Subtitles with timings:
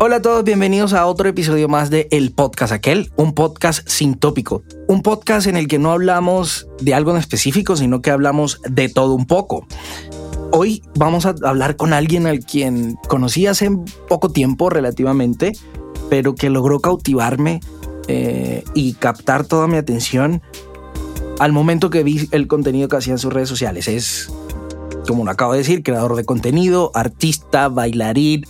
[0.00, 4.16] Hola a todos, bienvenidos a otro episodio más de El Podcast Aquel, un podcast sin
[4.16, 8.60] tópico, un podcast en el que no hablamos de algo en específico, sino que hablamos
[8.68, 9.66] de todo un poco.
[10.50, 13.70] Hoy vamos a hablar con alguien al quien conocí hace
[14.08, 15.52] poco tiempo relativamente,
[16.10, 17.60] pero que logró cautivarme
[18.08, 20.42] eh, y captar toda mi atención
[21.38, 23.86] al momento que vi el contenido que hacía en sus redes sociales.
[23.86, 24.28] Es,
[25.06, 28.44] como lo acabo de decir, creador de contenido, artista, bailarín,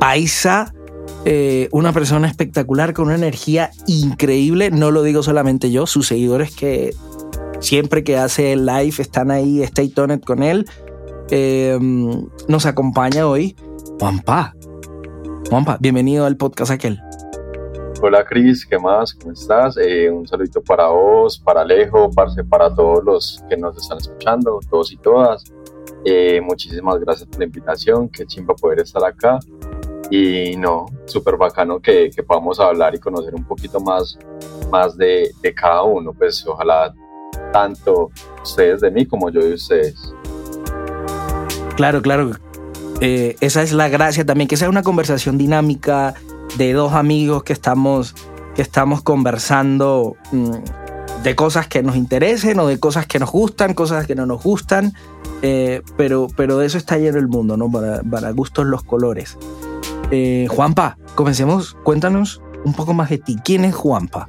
[0.00, 0.74] paisa,
[1.24, 4.70] eh, una persona espectacular con una energía increíble.
[4.70, 6.94] No lo digo solamente yo, sus seguidores que
[7.60, 10.66] siempre que hace live están ahí, stay toned con él.
[11.30, 11.78] Eh,
[12.48, 13.56] nos acompaña hoy
[13.98, 14.54] Juanpa.
[15.48, 17.00] Juanpa, bienvenido al podcast aquel.
[18.02, 19.12] Hola Cris, ¿qué más?
[19.12, 19.76] ¿Cómo estás?
[19.76, 22.10] Eh, un saludito para vos, para Alejo,
[22.48, 25.44] para todos los que nos están escuchando, todos y todas.
[26.06, 29.38] Eh, muchísimas gracias por la invitación, qué chimba poder estar acá.
[30.10, 34.18] Y no, súper bacano que, que, podamos hablar y conocer un poquito más,
[34.70, 36.12] más de, cada uno.
[36.12, 36.92] Pues ojalá
[37.52, 38.10] tanto
[38.42, 40.12] ustedes de mí como yo de ustedes.
[41.76, 42.32] Claro, claro.
[43.00, 46.14] Eh, esa es la gracia también, que sea una conversación dinámica,
[46.56, 48.14] de dos amigos que estamos,
[48.54, 53.74] que estamos conversando mm, de cosas que nos interesen o de cosas que nos gustan,
[53.74, 54.92] cosas que no nos gustan,
[55.42, 57.70] eh, pero, pero de eso está lleno el mundo, ¿no?
[57.70, 59.38] Para, para gustos los colores.
[60.10, 63.36] Eh, Juanpa, comencemos, cuéntanos un poco más de ti.
[63.44, 64.28] ¿Quién es Juanpa?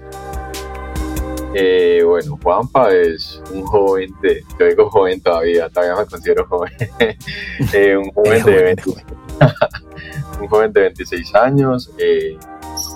[1.54, 6.72] Eh, bueno, Juanpa es un joven de, yo digo joven todavía, todavía me considero joven,
[7.98, 8.84] un joven de 20,
[10.40, 12.38] un joven de 26 años eh,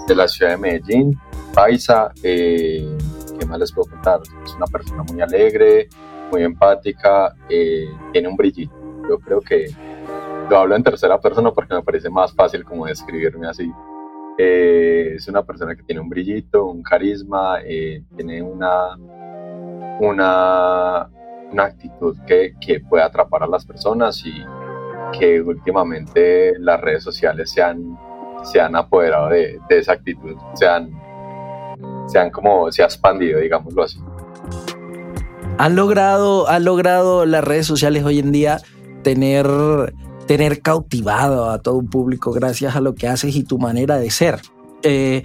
[0.08, 1.20] de la ciudad de Medellín,
[1.54, 2.12] paisa.
[2.24, 2.98] Eh,
[3.38, 4.22] ¿Qué más les puedo contar?
[4.46, 5.90] Es una persona muy alegre,
[6.32, 8.74] muy empática, eh, tiene un brillito.
[9.10, 9.66] Yo creo que
[10.50, 13.72] lo hablo en tercera persona porque me parece más fácil como describirme así.
[14.38, 17.60] es una persona que tiene un brillito, un carisma,
[18.16, 18.96] tiene una,
[20.00, 21.10] una,
[21.52, 24.44] una actitud que, que puede atrapar a las personas y,
[25.12, 27.98] que últimamente las redes sociales se han,
[28.44, 30.90] se han apoderado de, esa actitud, se han,
[32.08, 34.00] se han como, se ha expandido, digámoslo así.
[35.58, 38.58] Han logrado, han logrado las redes sociales hoy en día
[39.04, 39.46] tener,
[40.28, 44.10] tener cautivado a todo un público gracias a lo que haces y tu manera de
[44.10, 44.42] ser.
[44.84, 45.24] Eh,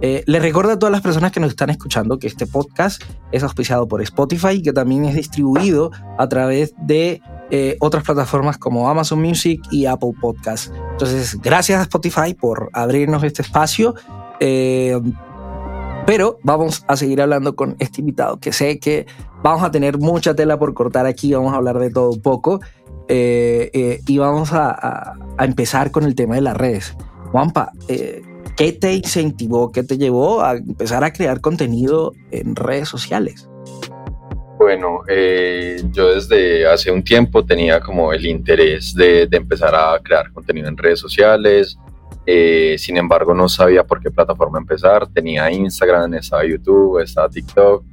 [0.00, 3.86] eh, recuerdo a todas las personas que nos están escuchando que este podcast es auspiciado
[3.86, 7.20] por Spotify que también es distribuido a través de
[7.50, 10.72] eh, otras plataformas como Amazon Music y Apple Podcast.
[10.92, 13.94] Entonces, gracias a Spotify por abrirnos este espacio.
[14.40, 14.98] Eh,
[16.06, 19.06] pero vamos a seguir hablando con este invitado, que sé que
[19.42, 22.60] vamos a tener mucha tela por cortar aquí, vamos a hablar de todo un poco.
[23.14, 26.96] Eh, y vamos a, empezar con el tema de las redes.
[27.30, 33.48] Juanpa, ¿qué te incentivó, qué te llevó a empezar a crear contenido en redes sociales?
[34.62, 40.32] Bueno, eh, yo desde hace un tiempo tenía como el interés de, empezar a crear
[40.32, 41.76] contenido en redes sociales,
[42.26, 47.84] eh, sin embargo no sabía por qué plataforma empezar, tenía Instagram, estaba YouTube, estaba TikTok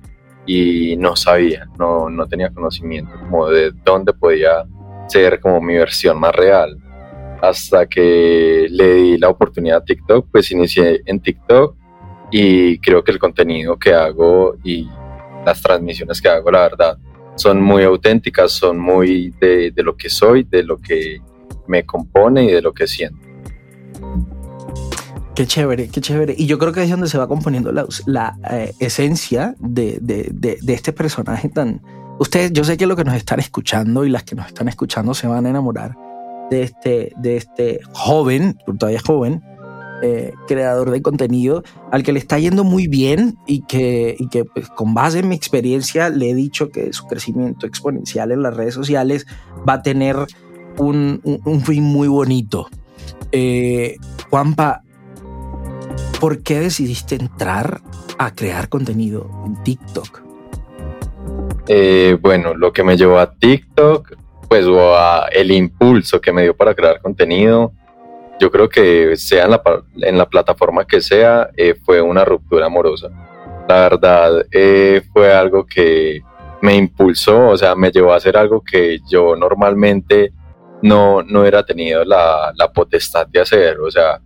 [0.46, 4.64] y no sabía, no, no tenía conocimiento como de dónde podía
[5.10, 6.78] ser como mi versión más real.
[7.42, 11.76] Hasta que le di la oportunidad a TikTok, pues inicié en TikTok
[12.32, 14.88] y creo que el contenido que hago y
[15.46, 16.98] las transmisiones que hago, la verdad,
[17.36, 21.22] son muy auténticas, son muy de, lo que soy, de lo que
[21.68, 23.26] me compone y de lo que siento.
[25.36, 26.36] Qué chévere, qué chévere.
[26.38, 30.74] Y yo creo que es donde se va componiendo la, la eh, esencia de, de,
[30.74, 31.82] este personaje tan...
[32.20, 35.14] Ustedes, yo sé que lo que nos están escuchando y las que nos están escuchando
[35.14, 35.96] se van a enamorar
[36.50, 39.42] de este, de este joven, todavía joven,
[40.02, 44.46] eh, creador de contenido al que le está yendo muy bien y que, y que
[44.46, 48.56] pues, con base en mi experiencia le he dicho que su crecimiento exponencial en las
[48.56, 49.26] redes sociales
[49.68, 50.18] va a tener
[50.78, 52.68] un, un, fin muy bonito.
[53.32, 53.96] Eh,
[54.30, 54.84] Juanpa,
[56.20, 57.82] ¿por qué decidiste entrar
[58.18, 60.29] a crear contenido en TikTok?
[61.72, 64.16] Eh, bueno, lo que me llevó a TikTok,
[64.50, 67.74] pues a el impulso que me dio para crear contenido,
[68.40, 69.62] yo creo que sea en la,
[70.02, 73.10] en la plataforma que sea, eh, fue una ruptura amorosa.
[73.68, 76.24] La verdad, eh, fue algo que
[76.64, 80.34] me impulsó, o sea, me llevó a hacer algo que yo normalmente
[80.82, 83.80] no, no era tenido la, la potestad de hacer.
[83.80, 84.20] O sea,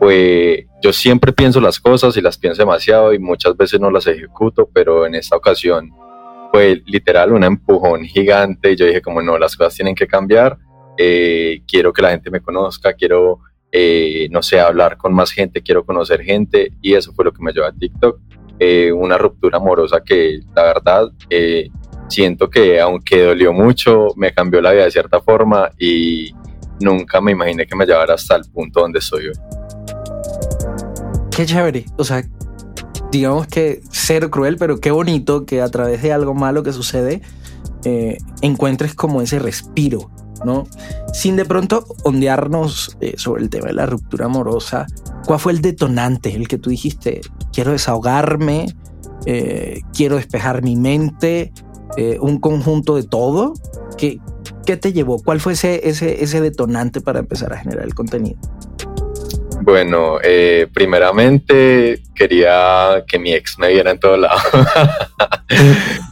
[0.00, 4.08] pues yo siempre pienso las cosas y las pienso demasiado y muchas veces no las
[4.08, 5.92] ejecuto, pero en esta ocasión
[6.52, 10.58] fue literal un empujón gigante y yo dije como no, las cosas tienen que cambiar,
[10.98, 13.40] eh, quiero que la gente me conozca, quiero
[13.72, 17.42] eh, no sé, hablar con más gente, quiero conocer gente y eso fue lo que
[17.42, 18.18] me llevó a TikTok.
[18.58, 21.70] Eh, una ruptura amorosa que la verdad eh,
[22.08, 26.34] siento que aunque dolió mucho, me cambió la vida de cierta forma y
[26.80, 29.34] nunca me imaginé que me llevara hasta el punto donde estoy hoy.
[31.34, 32.22] Qué chévere, o sea,
[33.10, 37.22] digamos que ser cruel, pero qué bonito que a través de algo malo que sucede
[38.42, 40.10] encuentres como ese respiro
[40.44, 40.66] ¿no?
[41.12, 44.86] Sin de pronto ondearnos eh, sobre el tema de la ruptura amorosa,
[45.26, 46.34] ¿cuál fue el detonante?
[46.34, 47.20] El que tú dijiste,
[47.52, 48.74] quiero desahogarme,
[49.26, 51.52] eh, quiero despejar mi mente,
[51.96, 53.54] eh, un conjunto de todo.
[53.96, 54.18] ¿Qué,
[54.64, 55.18] ¿Qué, te llevó?
[55.22, 58.38] ¿Cuál fue ese, ese, ese detonante para empezar a generar el contenido?
[59.62, 60.18] Bueno,
[60.72, 64.40] primeramente quería que mi ex me viera en todo lado.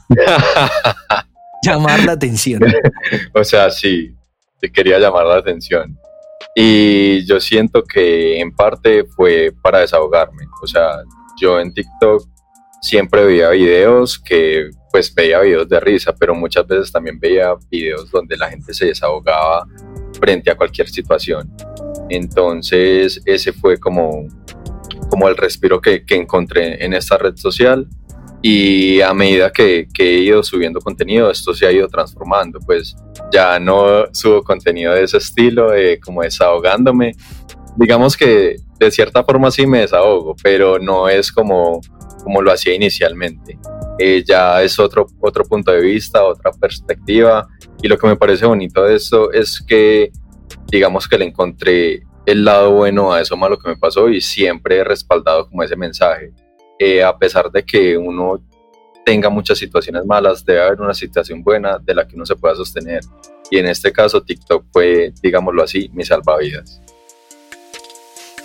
[1.62, 2.62] Llamar la atención.
[3.34, 4.14] o sea, sí,
[4.60, 5.98] te quería llamar la atención.
[6.54, 10.44] Y yo siento que en parte fue para desahogarme.
[10.62, 11.02] O sea,
[11.40, 12.28] yo en TikTok
[12.80, 18.10] siempre veía videos que pues veía videos de risa, pero muchas veces también veía videos
[18.10, 19.66] donde la gente se desahogaba
[20.18, 21.52] frente a cualquier situación.
[22.08, 24.26] Entonces ese fue como,
[25.10, 27.86] como el respiro que, que encontré en esta red social
[28.40, 32.96] y a medida que, que, he ido subiendo contenido, esto se ha ido transformando, pues
[33.32, 35.70] ya no subo contenido de ese estilo,
[36.04, 37.14] como desahogándome.
[37.76, 41.80] Digamos que de cierta forma sí me desahogo, pero no es como,
[42.22, 43.58] como lo hacía inicialmente.
[43.98, 47.48] Eh, ya es otro, otro punto de vista, otra perspectiva.
[47.82, 50.10] Y lo que me parece bonito de esto es que,
[50.70, 54.76] digamos que le encontré el lado bueno a eso malo que me pasó y siempre
[54.76, 56.32] he respaldado como ese mensaje
[56.78, 58.40] eh, a pesar de que uno
[59.04, 62.54] tenga muchas situaciones malas, debe haber una situación buena de la que uno se pueda
[62.54, 63.00] sostener.
[63.50, 66.80] Y en este caso TikTok fue, digámoslo así, mi salvavidas.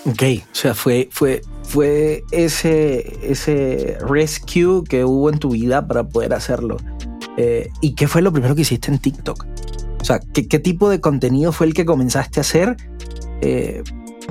[0.05, 6.03] Ok, o sea, fue, fue, fue ese, ese rescue que hubo en tu vida para
[6.03, 6.77] poder hacerlo.
[7.37, 9.45] Eh, ¿Y qué fue lo primero que hiciste en TikTok?
[10.01, 12.75] O sea, ¿qué, qué tipo de contenido fue el que comenzaste a hacer
[13.41, 13.81] eh,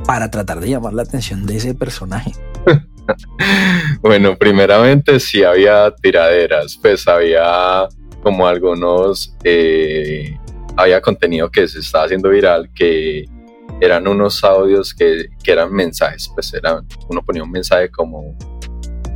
[0.06, 2.32] para tratar de llamar la atención de ese personaje?
[4.02, 7.88] bueno, primeramente sí había tiraderas, pues había
[8.22, 10.38] como algunos, eh,
[10.76, 13.24] había contenido que se estaba haciendo viral que
[13.82, 18.38] eran unos audios que, eran mensajes, pues eran, uno ponía un mensaje como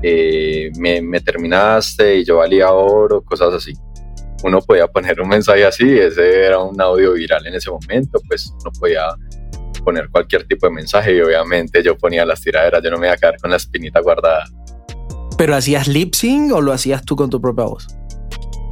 [0.02, 3.72] eh, me, terminaste y yo valía oro, cosas así.
[4.42, 8.52] Uno podía poner un mensaje así, ese era un audio viral en ese momento, pues
[8.60, 9.06] uno podía
[9.84, 13.14] poner cualquier tipo de mensaje y obviamente yo ponía las tiraderas, yo no me iba
[13.14, 14.46] a quedar con la espinita guardada.
[15.38, 17.86] ¿Pero hacías lip sync o lo hacías tú con tu propia voz?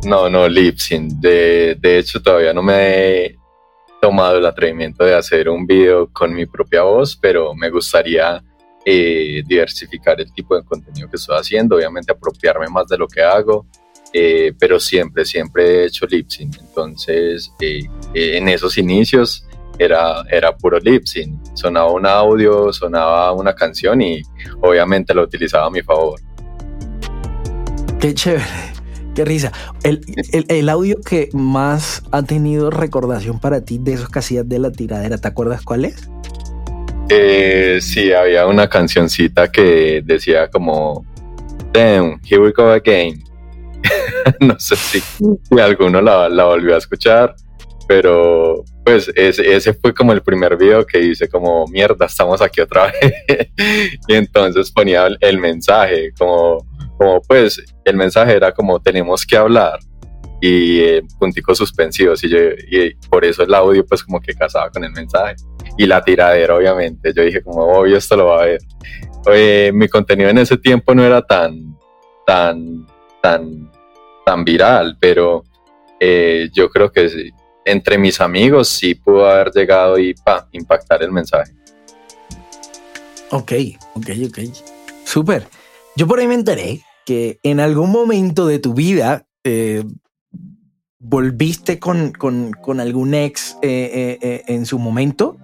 [0.05, 1.13] No, no, lip sync.
[1.21, 3.37] De, de hecho, todavía no me
[4.05, 8.45] tomado el atrevimiento de hacer un video con mi propia voz, pero me gustaría
[8.85, 13.23] eh, diversificar el tipo de contenido que estoy haciendo, obviamente apropiarme más de lo que
[13.23, 13.67] hago,
[14.13, 16.29] eh, pero siempre, siempre he hecho lip.
[16.39, 19.47] Entonces, eh, en esos inicios
[19.79, 21.05] era, era puro lip.
[21.55, 24.21] Sonaba un audio, sonaba una canción y
[24.61, 26.21] obviamente lo utilizaba a mi favor.
[27.99, 28.45] Qué chévere,
[29.15, 29.53] qué risa.
[29.83, 30.01] El,
[30.49, 34.73] el, audio que más ha tenido recordación para ti de esos que hacías de la
[34.73, 36.09] tiradera, ¿te acuerdas cuál es?
[37.09, 41.05] Eh, sí, había una cancioncita que decía como,
[41.73, 43.23] damn, here we go again.
[44.41, 45.03] no sé si,
[45.61, 47.35] alguno la, la volvió a escuchar
[47.87, 52.61] pero pues ese, ese, fue como el primer video que hice como mierda, estamos aquí
[52.61, 52.93] otra
[53.29, 53.49] vez.
[54.07, 56.59] y entonces ponía el, mensaje, como,
[56.99, 59.79] como pues el mensaje era como tenemos que hablar
[60.41, 64.69] y eh, punticos suspensivos y, yo, y por eso el audio pues como que casaba
[64.71, 65.37] con el mensaje
[65.79, 68.61] y la tiradera obviamente, yo dije como obvio esto lo va a ver.
[69.27, 71.79] Oye, mi contenido en ese tiempo no era tan,
[72.27, 72.87] tan,
[73.23, 73.71] tan,
[74.27, 75.45] tan viral, pero
[75.99, 77.33] eh, yo creo que sí
[77.65, 81.53] entre mis amigos sí pudo haber llegado y pa, impactar el mensaje.
[83.31, 83.53] Ok,
[83.95, 84.39] ok, ok.
[85.05, 85.47] Súper.
[85.97, 89.85] Yo por ahí me enteré que en algún momento de tu vida eh,
[90.99, 95.37] volviste con, con, algún ex eh, eh, en su momento.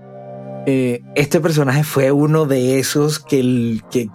[0.67, 4.09] este personaje fue uno de esos que, que,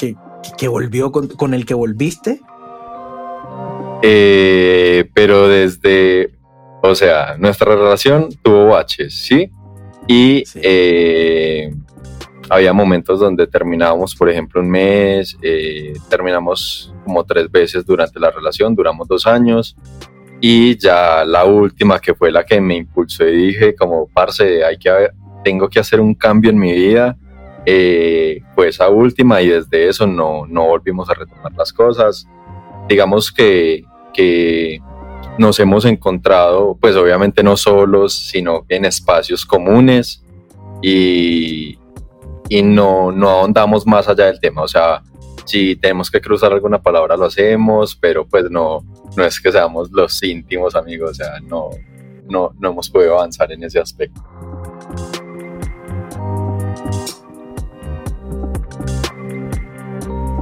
[0.58, 2.42] que, volvió con, con, el que volviste.
[4.02, 6.35] pero desde
[6.88, 9.52] o sea, nuestra relación tuvo baches, ¿sí?
[10.08, 11.74] Y eh,
[12.50, 18.32] había momentos donde terminábamos, por ejemplo, un mes, eh, terminamos como tres veces durante la
[18.32, 19.76] relación, duramos dos años.
[20.42, 24.78] Y ya la última, que fue la que me impulsó y dije, como, parce, hay
[24.78, 25.10] que,
[25.44, 27.18] tengo que hacer un cambio en mi vida.
[27.66, 32.28] eh, fue esa última y desde eso no, no volvimos a retomar las cosas.
[32.88, 34.80] Digamos que, que
[35.38, 40.24] nos hemos encontrado, pues obviamente no solos, sino en espacios comunes
[40.82, 41.78] y,
[42.50, 44.62] y no, no ahondamos más allá del tema.
[44.62, 45.02] O sea,
[45.46, 48.84] si tenemos que cruzar alguna palabra lo hacemos, pero pues no,
[49.16, 51.70] no es que seamos los íntimos amigos, o sea, no,
[52.28, 54.22] no, no hemos podido avanzar en ese aspecto.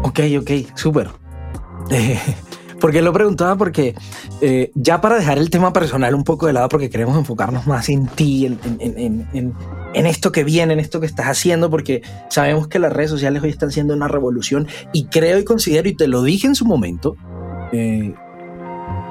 [0.04, 1.10] Ok, ok, súper.
[1.90, 2.18] Eh,
[2.84, 3.96] porque lo preguntaba porque
[4.42, 7.88] eh, ya para dejar el tema personal un poco de lado, porque queremos enfocarnos más
[7.88, 9.54] en ti, en, en, en,
[9.94, 13.42] en, esto que viene, en esto que estás haciendo, porque sabemos que las redes sociales
[13.42, 16.66] hoy están siendo una revolución y creo y considero, y te lo dije en su
[16.66, 17.16] momento,
[17.72, 18.14] eh,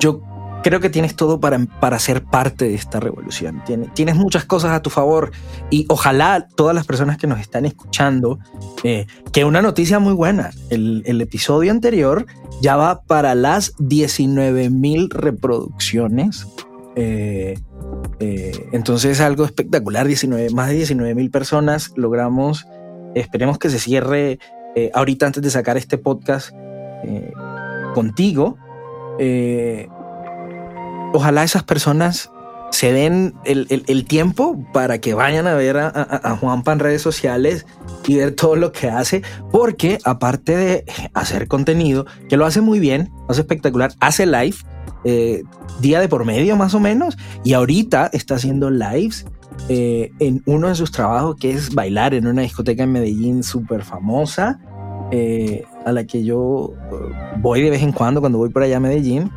[0.00, 0.20] yo
[0.62, 3.62] creo que tienes todo para, para ser parte de esta revolución.
[3.94, 5.32] Tienes, muchas cosas a tu favor
[5.70, 8.38] y ojalá todas las personas que nos están escuchando,
[8.84, 12.26] eh, que una noticia muy buena, el, el, episodio anterior
[12.60, 16.46] ya va para las 19 mil reproducciones.
[16.94, 17.58] Eh,
[18.20, 22.66] eh, entonces algo espectacular, 19, más de 19 mil personas logramos,
[23.14, 24.38] esperemos que se cierre
[24.74, 26.50] eh, ahorita antes de sacar este podcast
[27.04, 27.32] eh,
[27.94, 28.56] contigo.
[29.18, 29.88] Eh,
[31.12, 32.30] ojalá esas personas
[32.70, 37.66] se den el, tiempo para que vayan a ver a, a, a, redes sociales
[38.06, 42.80] y ver todo lo que hace, porque aparte de hacer contenido, que lo hace muy
[42.80, 44.56] bien, hace espectacular, hace live,
[45.04, 45.42] eh,
[45.80, 49.26] día de por medio más o menos, y ahorita está haciendo lives
[49.68, 53.84] eh, en uno de sus trabajos que es bailar en una discoteca en Medellín súper
[53.84, 54.58] famosa,
[55.10, 56.72] eh, a la que yo
[57.40, 59.30] voy de vez en cuando cuando voy por allá a Medellín.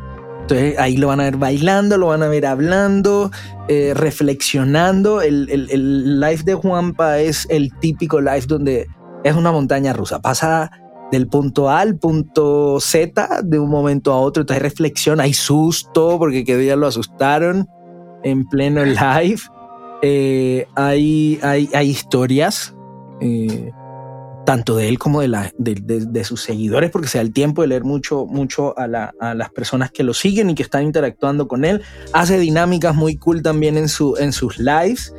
[0.46, 3.32] Entonces ahí lo van a ver bailando, lo van a ver hablando,
[3.66, 5.20] eh, reflexionando.
[5.20, 8.86] El, el, el, live de Juanpa es el típico live donde
[9.24, 10.20] es una montaña rusa.
[10.20, 10.70] Pasa
[11.10, 14.42] del punto A al punto Z de un momento a otro.
[14.42, 17.66] Entonces hay reflexión, hay susto porque que día lo asustaron
[18.22, 19.40] en pleno live.
[20.02, 22.72] Eh, hay, hay, hay, historias.
[23.20, 23.72] Eh,
[24.46, 27.32] tanto de él como de, la, de, de, de, sus seguidores, porque se da el
[27.32, 30.62] tiempo de leer mucho, mucho a, la, a, las personas que lo siguen y que
[30.62, 31.82] están interactuando con él.
[32.12, 35.12] Hace dinámicas muy cool también en, su, en sus lives.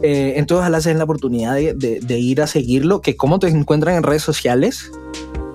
[0.00, 3.02] Eh, entonces, ojalá se den la oportunidad de, ir a seguirlo.
[3.02, 4.92] Que ¿Cómo te encuentran en redes sociales?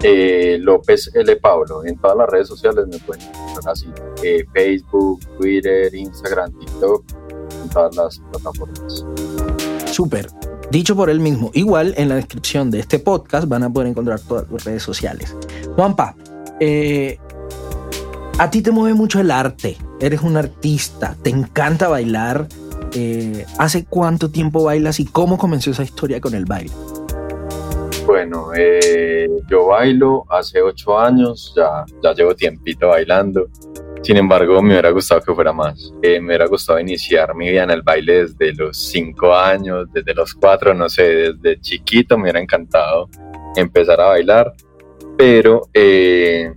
[0.03, 1.35] Eh, López L.
[1.37, 1.85] Pablo.
[1.85, 3.87] En todas las redes sociales me pueden encontrar así:
[4.21, 7.05] eh, Facebook, Twitter, Instagram, TikTok,
[7.63, 9.05] en todas las plataformas.
[9.85, 10.27] Súper
[10.73, 11.51] dicho por él mismo.
[11.53, 15.33] Igual en la descripción de este podcast van a poder encontrar todas las redes sociales.
[15.75, 16.15] Juanpa,
[16.59, 17.17] eh,
[18.39, 22.47] a ti te mueve mucho el arte, eres un artista, te encanta bailar.
[22.95, 26.71] Eh, ¿Hace cuánto tiempo bailas y cómo comenzó esa historia con el baile?
[28.05, 33.47] Bueno, eh, yo bailo hace ocho años, ya, ya llevo tiempito bailando.
[34.03, 35.93] Sin embargo, me hubiera gustado que fuera más.
[36.01, 40.13] Eh, me hubiera gustado iniciar mi vida en el baile desde los cinco años, desde
[40.13, 43.09] los cuatro, no sé, desde chiquito me hubiera encantado
[43.55, 44.51] empezar a bailar,
[45.17, 46.51] pero eh,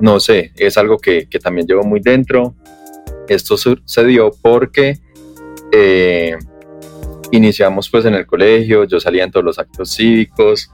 [0.00, 2.54] no sé, es algo que, que, también llevo muy dentro.
[3.28, 4.98] Esto sucedió porque
[5.72, 6.36] eh,
[7.30, 10.70] iniciamos pues en el colegio, yo salía en todos los actos cívicos,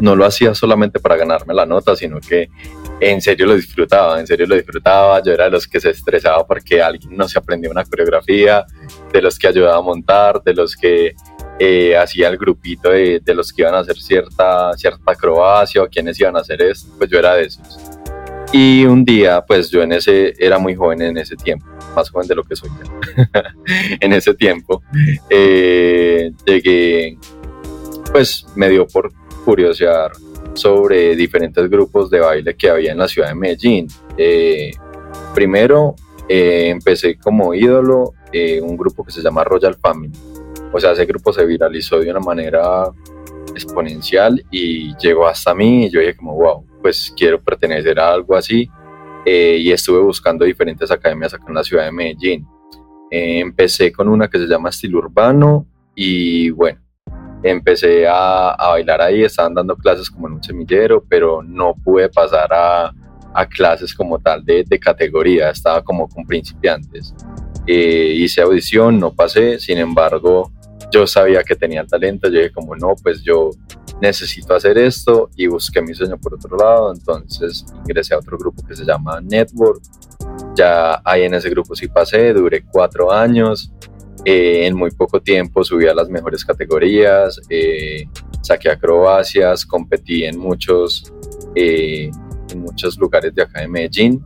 [0.00, 2.48] no lo hacía solamente para ganarme la nota, sino que
[3.00, 5.22] en serio lo disfrutaba, en serio lo disfrutaba.
[5.22, 8.66] Yo era de los que se estresaba porque alguien no se aprendía una coreografía,
[9.12, 11.14] de los que ayudaba a montar, de los que
[11.58, 16.20] eh, hacía el grupito de, los que iban a hacer cierta, cierta acrobacia o quienes
[16.20, 17.78] iban a hacer esto, pues yo era de esos.
[18.52, 22.26] Y un día, pues yo en ese, era muy joven en ese tiempo, más joven
[22.26, 22.70] de lo que soy
[24.00, 24.82] en ese tiempo,
[25.28, 27.16] eh, llegué,
[28.10, 29.12] pues me dio por
[29.44, 30.12] curiosear
[30.60, 33.88] sobre diferentes grupos de baile que había en la ciudad de Medellín.
[34.16, 34.70] Eh,
[35.34, 35.94] primero
[36.28, 40.12] eh, empecé como ídolo eh, un grupo que se llama Royal Family.
[40.72, 42.84] O sea, ese grupo se viralizó de una manera
[43.54, 48.36] exponencial y llegó hasta mí y yo dije como, wow, pues quiero pertenecer a algo
[48.36, 48.68] así.
[49.24, 52.46] y estuve buscando diferentes academias acá en la ciudad de Medellín.
[53.10, 56.80] empecé con una que se llama Estilo Urbano y bueno,
[57.42, 62.08] empecé a, a, bailar ahí, estaban dando clases como en un semillero, pero no pude
[62.08, 62.92] pasar a,
[63.34, 67.14] a clases como tal de, de, categoría, estaba como con principiantes.
[67.66, 70.50] Eh, hice audición, no pasé, sin embargo,
[70.90, 73.50] yo sabía que tenía el talento, yo dije como no, pues yo
[74.00, 78.66] necesito hacer esto y busqué mi sueño por otro lado, entonces ingresé a otro grupo
[78.66, 79.82] que se llama Network,
[80.56, 83.70] ya ahí en ese grupo sí pasé, duré cuatro años,
[84.24, 88.06] Eh, en muy poco tiempo subí a las mejores categorías, eh,
[88.42, 91.12] saqué acrobacias, competí en muchos,
[91.54, 92.12] en
[92.56, 94.22] muchos lugares de acá de Medellín.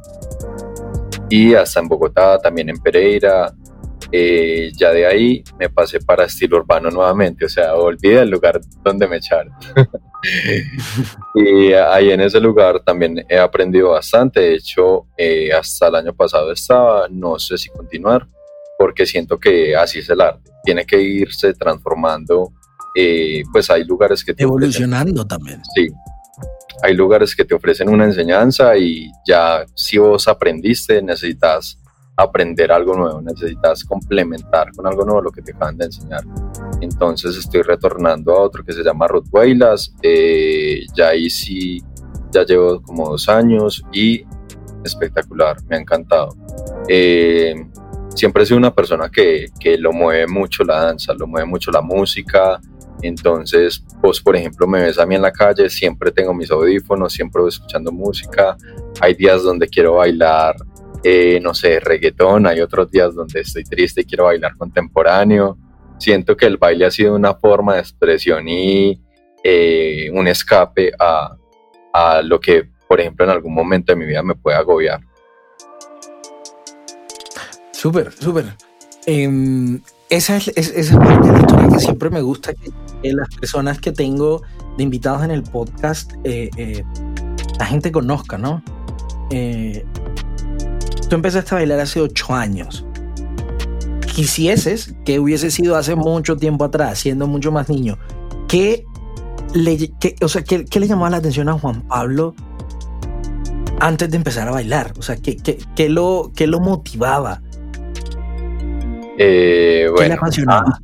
[1.31, 3.55] Y hasta en Bogotá, también en Pereira,
[4.17, 8.61] eh, ya de ahí me pasé para estilo urbano nuevamente, o sea, olvidé el lugar
[8.85, 9.53] donde me echaron.
[11.35, 16.15] y ahí en ese lugar también he aprendido bastante, de hecho, eh, hasta el año
[16.15, 18.29] pasado estaba, no sé si continuar,
[18.79, 22.53] porque siento que así es el arte, tiene que irse transformando,
[22.95, 24.35] eh, pues hay lugares que...
[24.35, 25.63] Te Evolucionando también.
[25.75, 25.89] Sí,
[26.83, 31.79] hay lugares que te ofrecen una enseñanza y ya si vos aprendiste necesitas
[32.17, 36.23] aprender algo nuevo, necesitas complementar con algo nuevo lo que te acaban de enseñar.
[36.81, 41.83] Entonces estoy retornando a otro que se llama Rottweilers, eh, ya ahí sí,
[42.31, 44.25] ya llevo como dos años y
[44.85, 46.29] espectacular, me ha encantado.
[46.89, 47.55] Eh,
[48.15, 51.71] siempre he sido una persona que, que lo mueve mucho la danza, lo mueve mucho
[51.71, 52.61] la música,
[53.03, 57.13] entonces, vos, por ejemplo, me ves a mí en la calle, siempre tengo mis audífonos,
[57.13, 58.57] siempre voy escuchando música.
[59.01, 60.57] Hay días donde quiero bailar
[61.07, 65.59] eh, no sé, reggaetón, hay otros días donde estoy triste y quiero bailar contemporáneo.
[65.99, 68.99] Siento que el baile ha sido una forma de expresión y
[69.45, 71.37] eh, un escape a,
[71.93, 75.01] a, lo que, por ejemplo, en algún momento de mi vida me puede agobiar.
[77.85, 78.57] Súper, súper.
[79.05, 82.73] Em, esa, es, esa parte de la historia que siempre me gusta que,
[83.03, 84.41] las personas que tengo
[84.79, 86.83] de invitados en el podcast, eh,
[87.59, 88.63] la gente conozca, ¿no?
[89.29, 92.87] tú empezaste a bailar hace ocho años.
[94.15, 97.99] Quisieses que hubiese sido hace mucho tiempo atrás, siendo mucho más niño.
[98.49, 98.87] ¿Qué
[99.53, 102.35] le, o sea, ¿qué, le llamaba la atención a Juan Pablo
[103.81, 104.95] antes de empezar a bailar?
[104.97, 107.43] O sea, ¿qué, qué, lo, qué lo motivaba?
[109.19, 110.79] Eh, ¿Qué le apasionaba?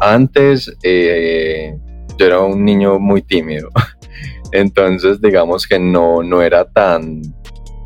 [0.00, 1.76] Antes eh,
[2.18, 3.70] yo era un niño muy tímido.
[4.52, 7.22] Entonces, digamos que no, no era tan,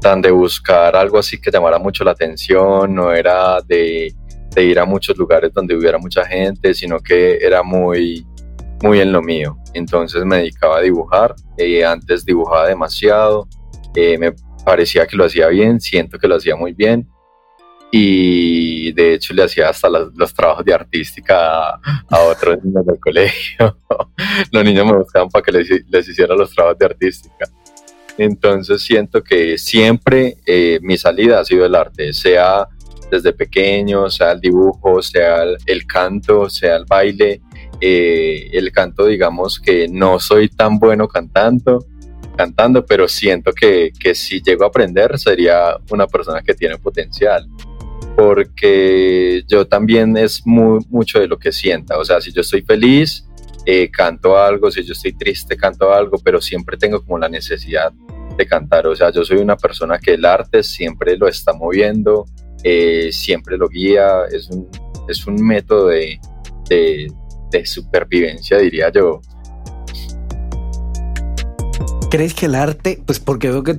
[0.00, 4.14] tan de buscar algo así que llamara mucho la atención, no era de,
[4.56, 8.26] ir a muchos lugares donde hubiera mucha gente, sino que era muy,
[8.82, 9.56] muy en lo mío.
[9.74, 13.48] Entonces me dedicaba a dibujar, eh, antes dibujaba demasiado,
[13.94, 14.32] eh, me
[14.64, 17.08] parecía que lo hacía bien, siento que lo hacía muy bien
[17.94, 23.76] y de hecho le hacía hasta los, trabajos de artística a, otros niños del colegio.
[24.50, 27.44] los niños me buscaban para que les, hiciera los trabajos de artística.
[28.16, 32.66] Entonces siento que siempre eh, mi salida ha sido el arte, sea
[33.10, 37.42] desde pequeño, sea el dibujo, sea el, canto, sea el baile.
[37.78, 41.84] Eh, el canto, digamos que no soy tan bueno cantando,
[42.38, 47.46] cantando, pero siento que, que si llego a aprender sería una persona que tiene potencial
[48.16, 53.26] porque yo también es mucho de lo que sienta, o sea, si yo estoy feliz,
[53.64, 57.92] eh, canto algo, si yo estoy triste, canto algo, pero siempre tengo como la necesidad
[58.36, 58.86] de cantar.
[58.88, 62.26] O sea, yo soy una persona que el arte siempre lo está moviendo,
[62.64, 64.68] eh, siempre lo guía, es un,
[65.08, 66.18] es un método de,
[66.68, 69.20] de, supervivencia, diría yo.
[72.10, 73.78] ¿Crees que el arte, pues porque veo que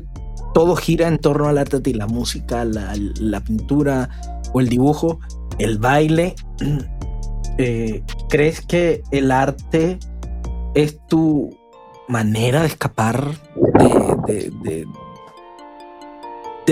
[0.53, 4.09] todo gira en torno al arte, la música, la, pintura
[4.53, 5.19] o el dibujo,
[5.59, 6.35] el baile,
[7.57, 9.99] Eh, ¿crees que el arte
[10.73, 11.55] es tu
[12.07, 13.27] manera de escapar
[14.27, 14.87] de,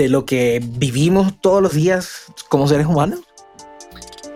[0.08, 3.20] lo que vivimos todos los días como seres humanos?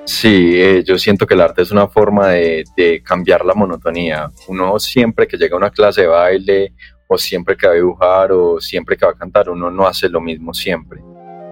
[0.04, 4.30] Sí, eh, yo siento que el arte es una forma de, cambiar la monotonía.
[4.46, 6.74] Uno siempre que llega a una clase de baile
[7.08, 10.08] o siempre que va a dibujar o siempre que va a cantar, uno no hace
[10.08, 11.00] lo mismo siempre.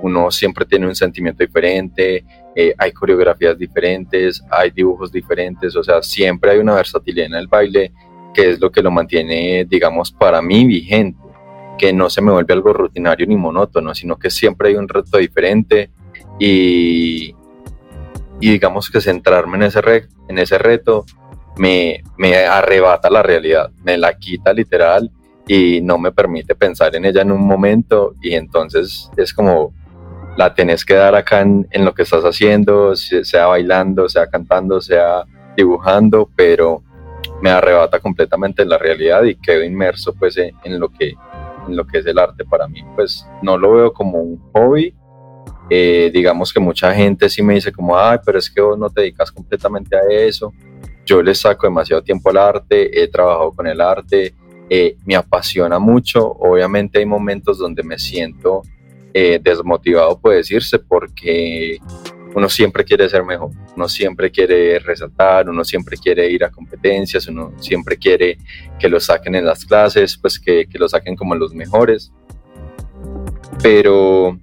[0.03, 6.03] Uno siempre tiene un sentimiento diferente, eh, hay coreografías diferentes, hay dibujos diferentes, o sea,
[6.03, 7.93] siempre hay una versatilidad en el baile
[8.35, 11.19] que es lo que lo mantiene, digamos, para mí vigente,
[11.79, 15.19] que no se me vuelve algo rutinario ni monótono, sino que siempre hay un reto
[15.19, 15.91] diferente
[16.39, 17.35] y,
[18.41, 19.81] y digamos que centrarme en ese,
[20.29, 21.07] en ese reto
[21.57, 25.11] me, me arrebata la realidad, me la quita literal
[25.47, 29.73] y no me permite pensar en ella en un momento y entonces es como
[30.37, 35.25] la tenés que dar acá en, lo que estás haciendo, sea bailando, sea cantando, sea
[35.57, 36.83] dibujando, pero
[37.41, 41.15] me arrebata completamente la realidad y quedo inmerso pues en, lo que
[41.69, 42.45] en lo que es el arte.
[42.45, 44.95] Para mí pues no lo veo como un hobby.
[45.71, 48.91] Eh, digamos que mucha gente sí me dice como ay pero es que vos no
[48.91, 50.53] te dedicas completamente a eso
[51.07, 54.35] yo le saco demasiado tiempo al arte he trabajado con el arte
[54.71, 58.63] eh, me apasiona mucho obviamente hay momentos donde me siento
[59.13, 61.79] eh, desmotivado puede decirse porque
[62.35, 67.29] uno siempre quiere ser mejor, uno siempre quiere resaltar, uno siempre quiere ir a competencias,
[67.29, 68.39] uno siempre quiere
[68.79, 72.13] que lo saquen en las clases, pues que, lo saquen como los mejores.
[73.63, 74.37] Pero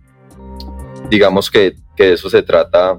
[1.09, 2.97] digamos que, que de eso se trata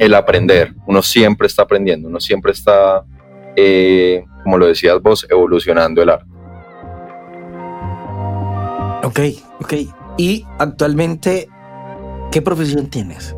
[0.00, 0.74] el aprender.
[0.86, 3.04] Uno siempre está aprendiendo, uno siempre está,
[3.56, 6.26] eh, como lo decías vos, evolucionando el arte.
[9.04, 9.20] Ok,
[9.60, 9.72] ok.
[10.16, 11.48] Y actualmente,
[12.30, 13.34] ¿qué profesión tienes?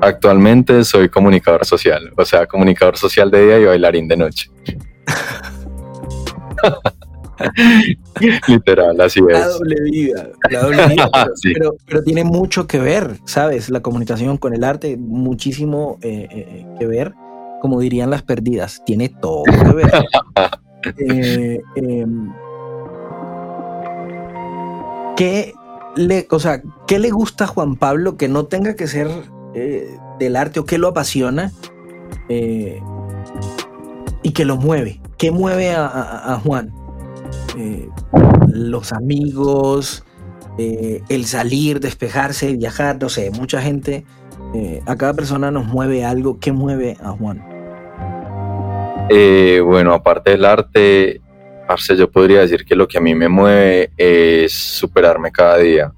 [0.00, 4.50] Actualmente soy comunicador social, o sea, comunicador social de día y bailarín de noche.
[8.48, 9.38] Literal, así es.
[9.38, 11.10] La doble vida, la doble vida.
[11.42, 13.70] Pero, pero, tiene mucho que ver, ¿sabes?
[13.70, 17.14] La comunicación con el arte, muchísimo eh, eh, que ver.
[17.60, 19.90] Como dirían las perdidas, tiene todo que ver.
[20.98, 22.32] eh, em,
[25.16, 25.54] ¿qué,
[25.96, 29.08] le, o sea, ¿Qué le gusta a Juan Pablo que no tenga que ser
[29.54, 31.52] eh, del arte o qué lo apasiona
[32.28, 32.80] y
[34.32, 35.00] que lo mueve?
[35.16, 36.72] ¿Qué mueve a, a, a Juan?
[37.56, 37.88] Eh,
[38.46, 40.04] los amigos,
[40.58, 44.04] eh, el salir, despejarse, viajar, no sé, mucha gente,
[44.54, 46.38] eh, a cada persona nos mueve algo.
[46.40, 47.44] ¿Qué mueve a Juan?
[49.64, 51.20] bueno, aparte del arte,
[51.66, 55.92] Arce, yo podría decir que lo que a mí me mueve es superarme cada día.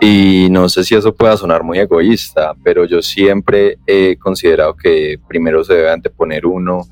[0.00, 5.18] Y no sé si eso pueda sonar muy egoísta, pero yo siempre he considerado que
[5.26, 6.82] primero se debe anteponer uno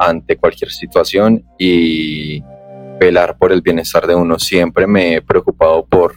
[0.00, 2.42] ante cualquier situación y
[2.98, 4.38] velar por el bienestar de uno.
[4.38, 6.14] Siempre me he preocupado por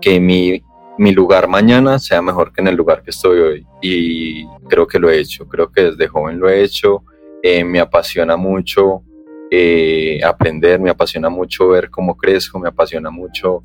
[0.00, 0.62] que mi,
[0.98, 3.66] mi lugar mañana sea mejor que en el lugar que estoy hoy.
[3.80, 7.04] Y creo que lo he hecho, creo que desde joven lo he hecho.
[7.42, 9.02] Eh, me apasiona mucho
[9.50, 13.60] eh, aprender, me apasiona mucho ver cómo crezco, me apasiona mucho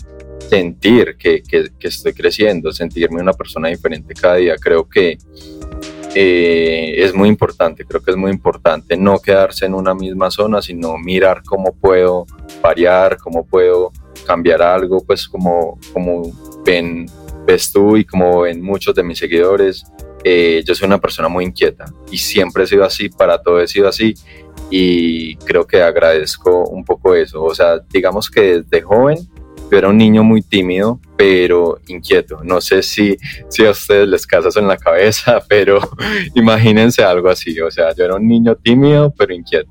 [0.49, 4.55] sentir que, que, estoy creciendo, sentirme una persona diferente cada día.
[4.57, 5.17] Creo que
[6.15, 10.61] eh, es muy importante, creo que es muy importante no quedarse en una misma zona,
[10.61, 12.25] sino mirar cómo puedo
[12.61, 13.91] variar, cómo puedo
[14.25, 16.23] cambiar algo, pues como, como
[16.67, 17.05] ven,
[17.47, 19.85] ves tú y como ven muchos de mis seguidores,
[20.23, 23.67] eh, yo soy una persona muy inquieta y siempre he sido así, para todo he
[23.67, 24.13] sido así
[24.69, 29.17] y creo que agradezco un poco eso, o sea, digamos que desde joven
[29.69, 32.39] yo era un niño muy tímido, pero inquieto.
[32.41, 33.17] No sé si,
[33.49, 35.79] si a ustedes les casa en la cabeza, pero
[36.35, 37.59] imagínense algo así.
[37.59, 39.69] O sea, yo era un niño tímido, pero inquieto.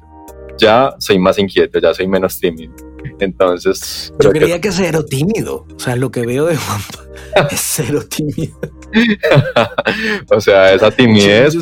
[0.58, 2.74] Ya soy más inquieto, ya soy menos tímido.
[3.20, 4.12] Entonces.
[4.20, 4.68] Yo creía que...
[4.68, 5.66] que cero tímido.
[5.74, 8.58] O sea, lo que veo de Juanpa es cero tímido.
[10.30, 11.54] o sea, esa timidez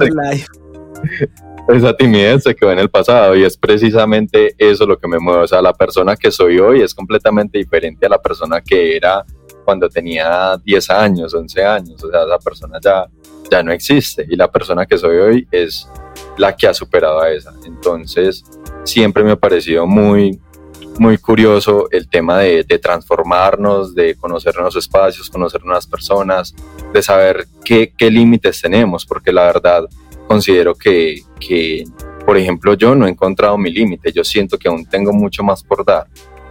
[1.68, 5.44] esa timidez se quedó en el pasado y es precisamente eso lo que me mueve.
[5.44, 9.24] O sea, la persona que soy hoy es completamente diferente a la persona que era
[9.64, 12.04] cuando tenía 10 años, 11 años.
[12.04, 13.06] O sea, esa persona ya,
[13.50, 15.88] ya no existe y la persona que soy hoy es
[16.36, 17.54] la que ha superado a esa.
[17.64, 18.44] Entonces,
[18.84, 20.38] siempre me ha parecido muy,
[20.98, 26.54] muy curioso el tema de, de transformarnos, de conocer nuevos espacios, conocer nuevas personas,
[26.92, 29.84] de saber qué, qué límites tenemos, porque la verdad
[30.26, 31.84] considero que, que,
[32.24, 35.62] por ejemplo, yo no he encontrado mi límite, yo siento que aún tengo mucho más
[35.62, 36.06] por dar.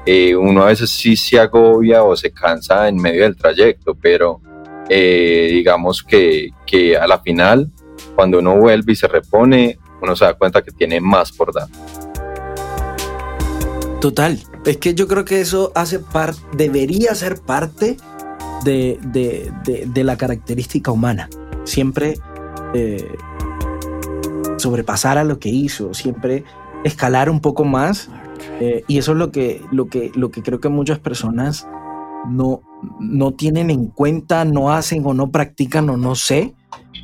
[0.06, 4.42] Eh, uno a veces sí se agobia o se cansa en medio del trayecto, pero
[4.90, 7.72] eh, digamos que, que a la final,
[8.16, 11.68] cuando uno vuelve y se repone, uno se da cuenta que tiene más por dar.
[14.04, 17.96] Total, es que yo creo que eso hace parte, debería ser parte
[18.66, 21.30] de, de, de, de la característica humana.
[21.64, 22.16] Siempre
[22.74, 23.16] eh,
[24.58, 26.44] sobrepasar a lo que hizo, siempre
[26.84, 28.10] escalar un poco más.
[28.60, 31.66] Eh, y eso es lo que, lo, que, lo que creo que muchas personas
[32.28, 32.60] no,
[33.00, 36.54] no tienen en cuenta, no hacen o no practican o no sé,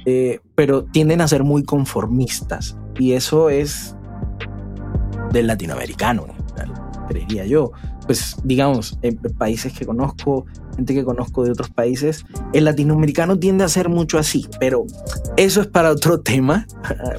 [0.05, 2.77] eh, pero tienden a ser muy conformistas.
[2.97, 3.95] Y eso es
[5.31, 6.25] del latinoamericano,
[7.09, 7.71] creería yo.
[8.05, 10.45] Pues digamos, en países que conozco,
[10.75, 14.85] gente que conozco de otros países, el latinoamericano tiende a ser mucho así, pero
[15.35, 16.65] eso es para otro tema,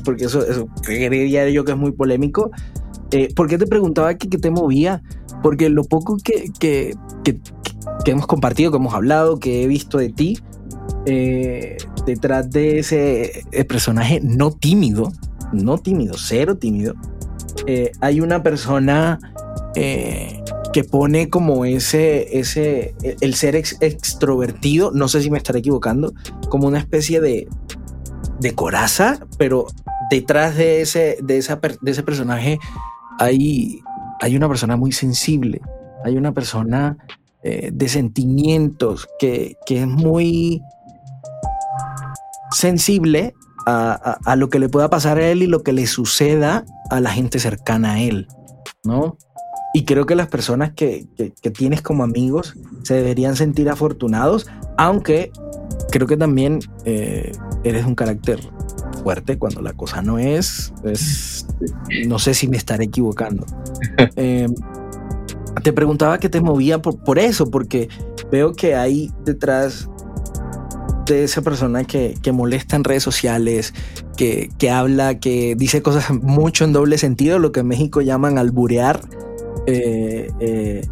[0.05, 2.51] porque eso, eso creería yo que es muy polémico.
[3.11, 5.03] Eh, ¿Por qué te preguntaba qué te movía?
[5.43, 7.41] Porque lo poco que, que, que,
[8.05, 10.39] que, hemos compartido, que hemos hablado, que he visto de ti,
[11.07, 11.77] eh,
[12.07, 15.13] detrás de ese personaje no tímido,
[15.53, 16.95] no tímido, cero tímido,
[17.67, 19.19] eh, hay una persona
[19.75, 26.13] que pone como ese, ese, el ser extrovertido, no sé si me estaré equivocando,
[26.49, 27.49] como una especie de,
[28.41, 29.67] de coraza, pero
[30.11, 32.59] detrás de ese, de esa, de ese personaje
[33.19, 33.81] hay,
[34.21, 35.61] hay una persona muy sensible,
[36.05, 36.97] hay una persona
[37.43, 40.63] eh, de sentimientos que, que, es muy...
[42.53, 43.35] sensible
[43.67, 47.11] a, lo que le pueda pasar a él y lo que le suceda a la
[47.11, 48.27] gente cercana a él,
[48.85, 49.17] ¿no?
[49.73, 51.07] Y creo que las personas que,
[51.55, 55.31] tienes como amigos se deberían sentir afortunados, aunque
[55.91, 58.41] creo que también eh, eres un carácter
[59.03, 60.73] fuerte cuando la cosa no es,
[62.07, 63.47] no sé si me estaré equivocando.
[64.17, 64.55] Em,
[65.63, 67.89] te preguntaba qué te movía por, por, eso, porque
[68.31, 69.89] veo que hay detrás
[71.11, 73.75] de esa persona que, molesta en redes sociales,
[74.17, 79.01] que, habla, que dice cosas mucho en doble sentido, lo que en México llaman alburear.
[79.67, 80.87] Eh, eh,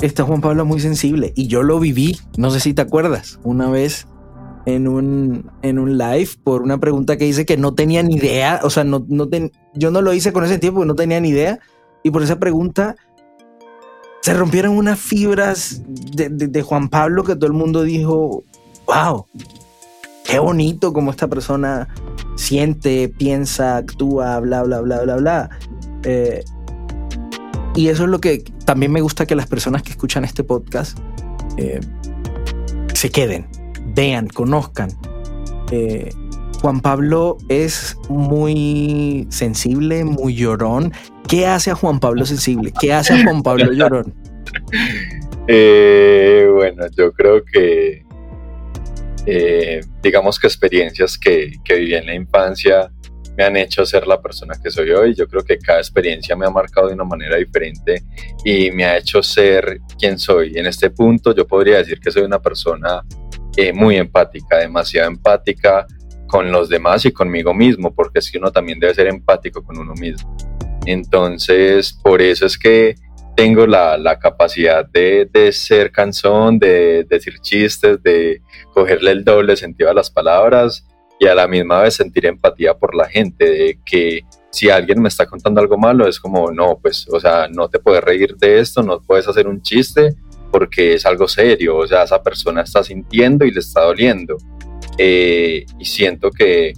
[0.00, 3.68] está Juan Pablo muy sensible y yo lo viví, no sé si te acuerdas, una
[3.70, 4.06] vez
[4.66, 8.60] en un, en un live por una pregunta que hice que no tenía ni idea,
[8.62, 9.28] o sea, no, no
[9.74, 11.58] yo no lo hice con ese tiempo, no tenía ni idea,
[12.02, 12.96] y por esa pregunta
[14.20, 18.44] se rompieron unas fibras de, de Juan Pablo que todo el mundo dijo,
[18.86, 19.26] wow,
[20.24, 21.88] qué bonito como esta persona
[22.36, 25.50] siente, piensa, actúa, bla, bla, bla, bla, bla.
[26.04, 26.44] Eh,
[27.78, 30.98] y eso es lo que también me gusta que las personas que escuchan este podcast
[31.58, 31.78] eh,
[32.92, 33.46] se queden,
[33.94, 34.90] vean, conozcan.
[35.70, 36.10] Eh,
[36.60, 40.92] Juan Pablo es muy sensible, muy llorón.
[41.28, 42.72] ¿Qué hace a Juan Pablo sensible?
[42.80, 44.12] ¿Qué hace a Juan Pablo llorón?
[45.46, 48.04] bueno, yo creo que
[49.24, 52.90] eh, digamos que experiencias que, que viví en la infancia
[53.38, 55.14] me han hecho ser la persona que soy hoy.
[55.14, 58.02] Yo creo que cada experiencia me ha marcado de una manera diferente
[58.44, 60.58] y me ha hecho ser quien soy.
[60.58, 63.04] En este punto yo podría decir que soy una persona
[63.56, 65.86] eh, muy empática, demasiado empática
[66.26, 69.94] con los demás y conmigo mismo, porque si uno también debe ser empático con uno
[69.94, 70.36] mismo.
[70.84, 72.96] Entonces, por eso es que
[73.36, 78.42] tengo la, capacidad de, de, ser cansón, de, decir chistes, de
[78.74, 80.84] cogerle el doble sentido a las palabras
[81.18, 85.08] y a la misma vez sentir empatía por la gente, de que si alguien me
[85.08, 88.60] está contando algo malo es como, no, pues, o sea, no te puedes reír de
[88.60, 90.14] esto, no puedes hacer un chiste
[90.50, 94.36] porque es algo serio, o sea, esa persona está sintiendo y le está doliendo.
[94.96, 96.72] Eh, y siento que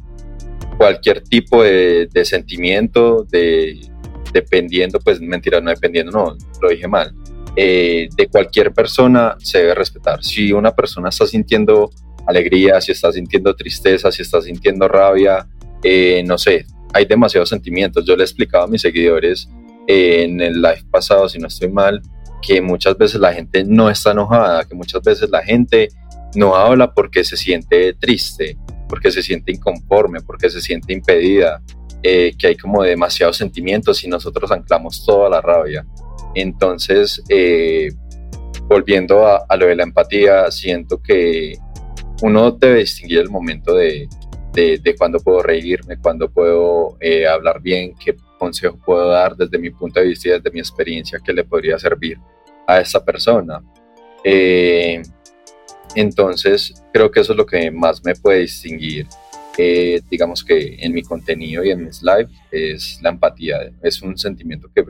[0.77, 3.81] cualquier tipo de, de sentimiento, de,
[4.33, 7.15] dependiendo, pues mentira, no dependiendo, no, lo dije mal,
[7.57, 10.23] eh, de cualquier persona se debe respetar.
[10.23, 11.91] Si una persona está sintiendo
[12.31, 15.47] alegría, si está sintiendo tristeza, si está sintiendo rabia,
[15.83, 18.05] eh, no sé, hay demasiados sentimientos.
[18.05, 19.49] Yo le he explicado a mis seguidores
[19.87, 22.01] eh, en el live pasado, si no estoy mal,
[22.43, 25.89] que muchas veces la gente no está enojada, que muchas veces la gente
[26.35, 28.57] no habla porque se siente triste,
[28.89, 31.63] porque se siente inconforme, porque se siente impedida,
[32.03, 35.87] eh, que hay como demasiados sentimientos y nosotros anclamos toda la rabia.
[36.35, 37.91] Entonces, eh,
[38.67, 41.55] volviendo a, lo de la empatía, siento que
[42.23, 44.09] uno debe distinguir el momento de,
[44.53, 49.71] de, cuándo puedo reírme, cuándo puedo eh, hablar bien, qué consejo puedo dar desde mi
[49.71, 52.19] punto de vista y desde mi experiencia que le podría servir
[52.67, 53.63] a esa persona.
[55.95, 59.07] entonces, creo que eso es lo que más me puede distinguir
[60.09, 63.71] digamos que en mi contenido y en mis live es la empatía.
[63.83, 64.85] Es un sentimiento que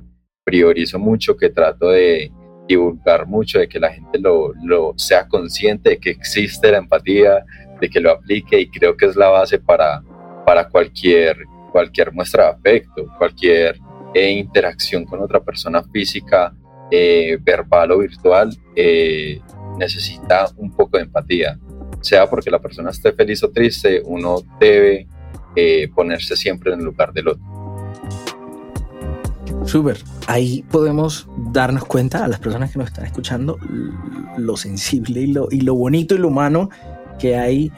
[0.44, 2.30] priorizo mucho, que trato de
[2.74, 7.44] divulgar mucho, de que la gente lo, lo sea consciente de que existe la empatía,
[7.80, 10.02] de que lo aplique y creo que es la base para,
[10.44, 11.36] para cualquier,
[11.72, 13.78] cualquier muestra de afecto, cualquier
[14.14, 16.54] eh, interacción con otra persona física,
[16.90, 19.40] eh, verbal o virtual, eh,
[19.78, 21.58] necesita un poco de empatía
[22.02, 25.06] sea porque la persona esté feliz o triste, uno debe
[25.94, 27.59] ponerse siempre en el lugar del otro.
[29.64, 29.98] Súper.
[30.26, 33.58] Ahí podemos darnos cuenta a las personas que nos están escuchando
[34.36, 36.70] lo sensible y lo, y lo bonito y lo humano
[37.18, 37.70] que hay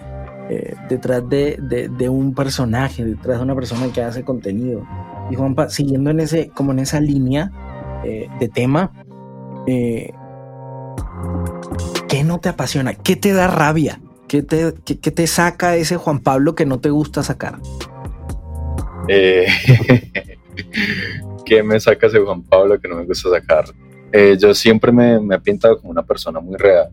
[0.49, 1.59] eh, detrás de,
[1.91, 4.87] de, un personaje, detrás de una persona que hace contenido.
[5.31, 7.51] Y Juanpa, siguiendo en ese, como en esa línea
[8.05, 8.93] eh, de tema,
[9.67, 10.15] ¿qué
[12.25, 12.95] no te apasiona?
[12.95, 14.01] ¿Qué te da rabia?
[14.29, 17.59] ¿Qué te, te saca ese Juan Pablo que no te gusta sacar?
[19.09, 19.47] Eh,
[21.45, 23.65] ¿Qué me saca ese Juan Pablo que no me gusta sacar?
[24.13, 26.91] Eh, yo siempre me, he pintado como una persona muy real.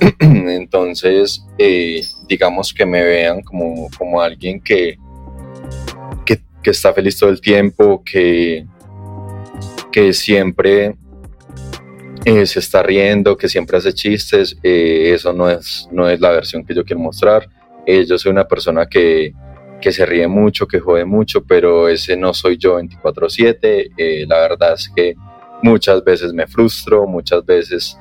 [0.18, 4.98] Entonces, eh, digamos que me vean como, como alguien que,
[6.24, 8.66] que, está feliz todo el tiempo, que,
[9.90, 10.96] que siempre
[12.26, 16.30] eh, se está riendo, que siempre hace chistes, eh, eso no es, no es la
[16.30, 17.48] versión que yo quiero mostrar.
[17.86, 19.32] Yo soy una persona que,
[19.80, 24.26] que, se ríe mucho, que jode mucho, pero ese no soy yo 24/7.
[24.26, 25.14] la verdad es que
[25.62, 27.98] muchas veces me frustro, muchas veces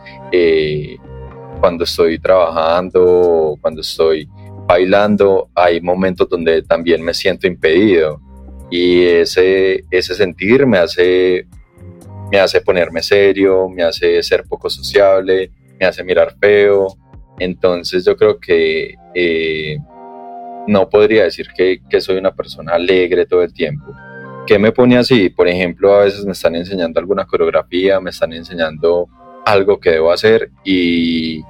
[1.60, 4.30] cuando estoy trabajando, cuando estoy
[4.68, 8.22] bailando, hay momentos donde también me siento impedido
[8.70, 11.48] y ese, ese sentir me hace,
[12.32, 16.88] me hace ponerme serio, me hace ser poco sociable, me hace mirar feo.
[17.40, 19.78] Entonces yo creo que eh,
[20.68, 23.86] no podría decir que, soy una persona alegre todo el tiempo.
[24.46, 25.30] ¿Qué me pone así?
[25.30, 29.08] Por ejemplo, a veces me están enseñando alguna coreografía, me están enseñando
[29.46, 31.42] algo que debo hacer y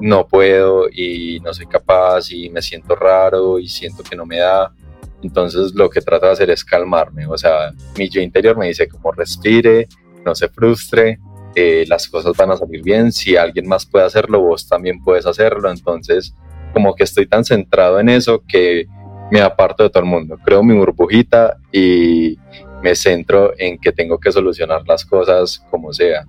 [0.00, 4.38] no puedo y no soy capaz y me siento raro y siento que no me
[4.38, 4.74] da.
[5.22, 7.26] Entonces lo que trato de hacer es calmarme.
[7.26, 9.88] O sea, mi yo interior me dice como respire,
[10.24, 11.18] no se frustre,
[11.54, 13.12] eh, las cosas van a salir bien.
[13.12, 15.70] Si alguien más puede hacerlo, vos también puedes hacerlo.
[15.70, 16.34] Entonces
[16.72, 18.86] como que estoy tan centrado en eso que
[19.30, 20.38] me aparto de todo el mundo.
[20.44, 22.36] Creo mi burbujita y
[22.82, 26.24] me centro en que tengo que solucionar las cosas como sea.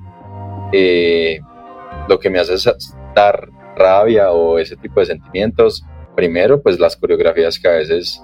[0.72, 1.40] Eh,
[2.08, 2.56] lo que me hace
[3.16, 5.84] dar rabia o ese tipo de sentimientos,
[6.16, 8.22] primero pues las coreografías que a veces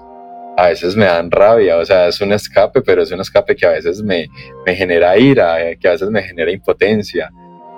[0.56, 3.66] a veces me dan rabia, o sea, es un escape, pero es un escape que
[3.66, 4.28] a veces me,
[4.66, 7.30] me genera ira, eh, que a veces me genera impotencia.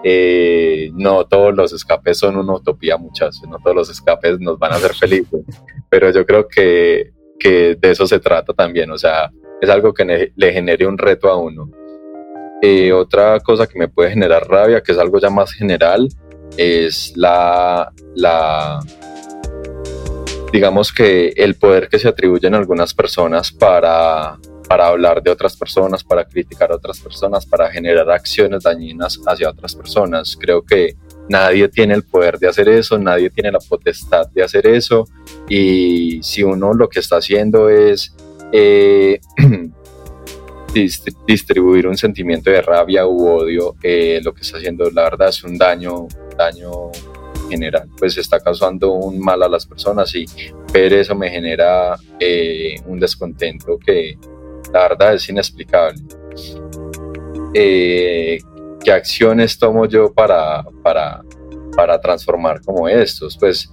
[0.04, 4.72] Eh, no todos los escapes son una utopía, muchachos, no todos los escapes nos van
[4.72, 5.44] a hacer felices,
[5.88, 10.52] pero yo creo que, de eso se trata también, o sea, es algo que le
[10.52, 11.70] genere un reto a uno.
[12.62, 16.08] Eh, otra cosa que me puede generar rabia, que es algo ya más general,
[16.56, 18.80] es la, la,
[20.52, 24.38] digamos que el poder que se atribuyen algunas personas para,
[24.72, 29.50] para hablar de otras personas, para criticar a otras personas, para generar acciones dañinas hacia
[29.50, 30.34] otras personas.
[30.40, 30.96] Creo que
[31.28, 35.06] nadie tiene el poder de hacer eso, nadie tiene la potestad de hacer eso
[35.46, 38.16] y si uno lo que está haciendo es
[38.50, 39.20] eh,
[41.26, 45.44] distribuir un sentimiento de rabia u odio, eh, lo que está haciendo la verdad es
[45.44, 46.90] un daño, daño
[47.50, 50.24] general, pues está causando un mal a las personas y
[50.72, 54.16] ver eso me genera eh, un descontento que
[54.72, 56.00] la verdad es inexplicable.
[57.54, 58.38] Eh,
[58.82, 61.22] ¿Qué acciones tomo yo para, para,
[61.76, 63.36] para transformar como estos?
[63.38, 63.72] Pues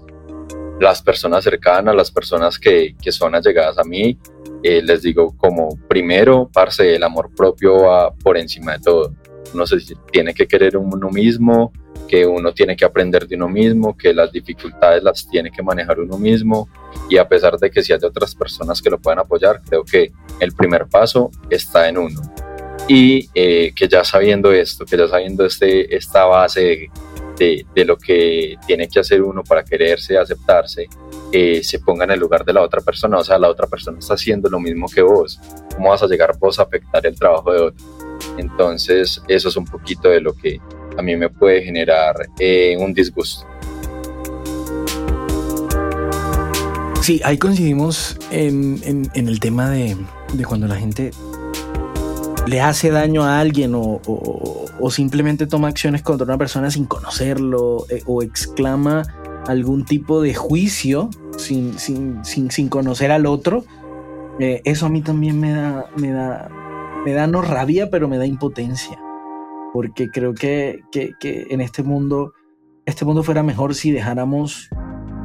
[0.80, 4.18] las personas cercanas, las personas que, que son allegadas a mí,
[4.62, 9.14] eh, les digo como primero, parce, el amor propio va por encima de todo.
[9.54, 9.78] Uno se
[10.12, 11.72] tiene que querer uno mismo,
[12.10, 16.00] que uno tiene que aprender de uno mismo, que las dificultades las tiene que manejar
[16.00, 16.68] uno mismo
[17.08, 20.12] y a pesar de que si hay otras personas que lo puedan apoyar, creo que
[20.40, 22.22] el primer paso está en uno.
[22.88, 26.90] Y eh, que ya sabiendo esto, que ya sabiendo este, esta base
[27.38, 30.88] de, de, lo que tiene que hacer uno para quererse, aceptarse,
[31.32, 33.20] eh, se ponga en el lugar de la otra persona.
[33.20, 35.40] O sea, la otra persona está haciendo lo mismo que vos.
[35.76, 37.86] ¿Cómo vas a llegar vos a afectar el trabajo de otro?
[38.38, 40.60] Entonces, eso es un poquito de lo que
[40.98, 43.48] a mí me puede generar eh, un disgusto.
[47.02, 49.98] Sí, ahí coincidimos en, el tema de,
[50.48, 51.12] cuando la gente
[52.46, 54.02] le hace daño a alguien o,
[54.92, 59.04] simplemente toma acciones contra una persona sin conocerlo eh, o exclama
[59.48, 63.64] algún tipo de juicio sin, sin, conocer al otro.
[64.40, 66.50] Eh, eso a mí también me da, me da,
[67.06, 69.00] me da no rabia, pero me da impotencia
[69.74, 72.34] porque creo que, en este mundo,
[72.86, 74.70] este mundo fuera mejor si dejáramos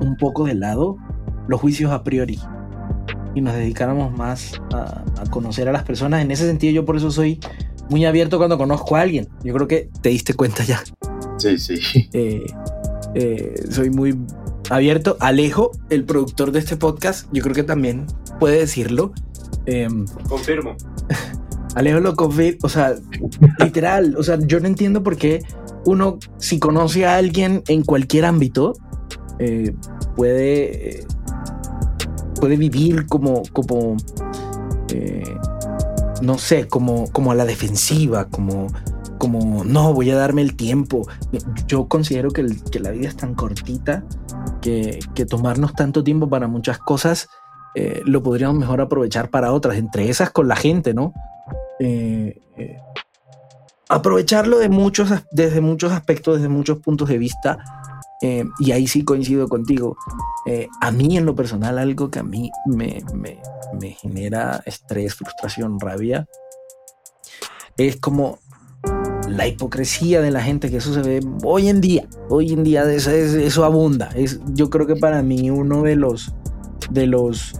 [0.00, 0.96] un poco de lado
[1.48, 2.38] los juicios a priori
[3.34, 6.22] y nos dedicáramos más a, conocer a las personas.
[6.22, 7.40] En ese sentido, yo por eso soy
[7.90, 9.28] muy abierto cuando conozco a alguien.
[9.42, 10.82] Yo creo que te diste cuenta ya.
[11.38, 12.08] Sí, sí.
[12.12, 12.46] Eh,
[13.14, 14.16] eh, soy muy
[14.70, 15.16] abierto.
[15.20, 18.06] Alejo, el productor de este podcast, yo creo que también
[18.38, 19.12] puede decirlo.
[19.66, 20.76] Em, Confirmo.
[21.74, 22.94] Alejo lo COVID, o sea,
[23.58, 25.42] literal, o sea, yo no entiendo por qué
[25.86, 28.74] uno, si conoce a alguien en cualquier ámbito,
[29.38, 29.74] eh,
[30.16, 31.04] puede,
[32.40, 33.96] puede vivir como, como
[34.92, 35.36] eh,
[36.22, 38.68] no sé, como, como a la defensiva, como,
[39.18, 41.06] como, no, voy a darme el tiempo.
[41.66, 42.44] Yo considero que,
[42.78, 44.04] la vida es tan cortita
[44.60, 47.28] que, tomarnos tanto tiempo para muchas cosas
[47.74, 51.12] eh, lo podríamos mejor aprovechar para otras, entre esas con la gente, ¿no?
[51.80, 52.78] Eh, eh,
[53.88, 57.58] aprovecharlo de muchos, desde muchos aspectos, desde muchos puntos de vista.
[58.22, 59.96] Eh, y ahí sí coincido contigo.
[60.80, 66.26] a mí en lo personal algo que a mí me, me, genera estrés, frustración, rabia,
[67.76, 68.38] es como
[69.28, 72.90] la hipocresía de la gente, que eso se ve hoy en día, hoy en día
[72.90, 74.10] eso, abunda.
[74.14, 76.34] Es, yo creo que para mí uno de los,
[76.90, 77.52] de los,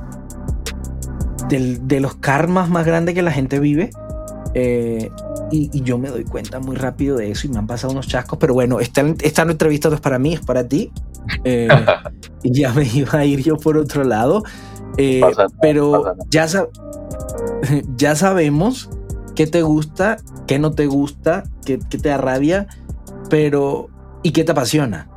[1.49, 3.91] de los karmas más grandes que la gente vive
[4.55, 5.11] eh,
[5.51, 8.39] y, yo me doy cuenta muy rápido de eso y me han pasado unos chascos,
[8.39, 10.93] pero bueno, esta, esta entrevista no es para mí, es para ti.
[11.43, 11.69] Eh,
[12.45, 14.45] ya me iba a ir yo por otro lado.
[14.97, 15.23] Eh,
[15.61, 16.47] pero ya,
[17.97, 18.91] ya sabemos
[19.35, 22.69] qué te gusta, qué no te gusta, qué, te arrabia,
[23.29, 23.89] pero
[24.23, 25.11] y qué te apasiona.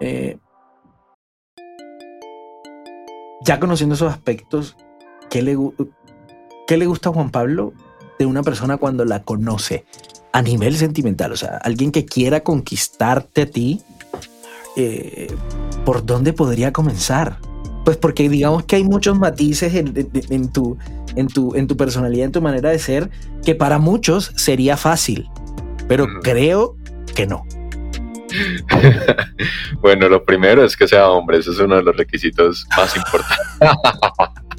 [0.00, 0.38] Eh,
[3.44, 4.76] ya conociendo esos aspectos,
[5.28, 5.56] ¿qué le,
[6.66, 7.74] ¿qué le gusta a Juan Pablo
[8.22, 9.84] de una persona cuando la conoce
[10.32, 11.32] a nivel sentimental?
[11.32, 13.80] O sea, alguien que quiera conquistarte a ti,
[14.76, 15.28] eh,
[15.84, 17.38] ¿por dónde podría comenzar?
[17.84, 19.92] Pues porque digamos que hay muchos matices en,
[20.52, 20.78] tu,
[21.16, 23.10] en, tu, en tu personalidad, en tu manera de ser,
[23.44, 25.28] que para muchos sería fácil,
[25.88, 26.76] pero creo
[27.14, 27.44] que no.
[29.82, 33.46] bueno, lo primero es que sea hombre, ese es uno de los requisitos más importantes.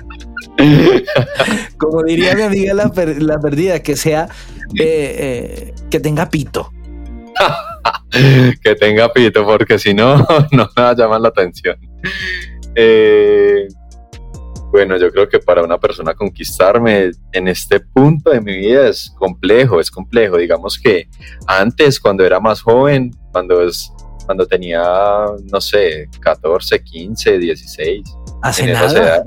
[1.77, 2.89] Como diría mi amiga la,
[3.39, 4.29] perdida, que sea,
[4.79, 6.71] eh, eh, que tenga pito.
[8.63, 10.17] que tenga pito, porque si no,
[10.51, 11.77] no me va a llamar la atención.
[12.75, 13.67] Eh,
[14.71, 19.13] bueno, yo creo que para una persona conquistarme en este punto de mi vida es
[19.17, 20.37] complejo, es complejo.
[20.37, 21.07] Digamos que
[21.47, 23.91] antes, cuando era más joven, cuando es
[24.25, 24.81] cuando tenía,
[25.51, 28.03] no sé, 14, 15, 16.
[28.41, 29.23] ¿Hace nada?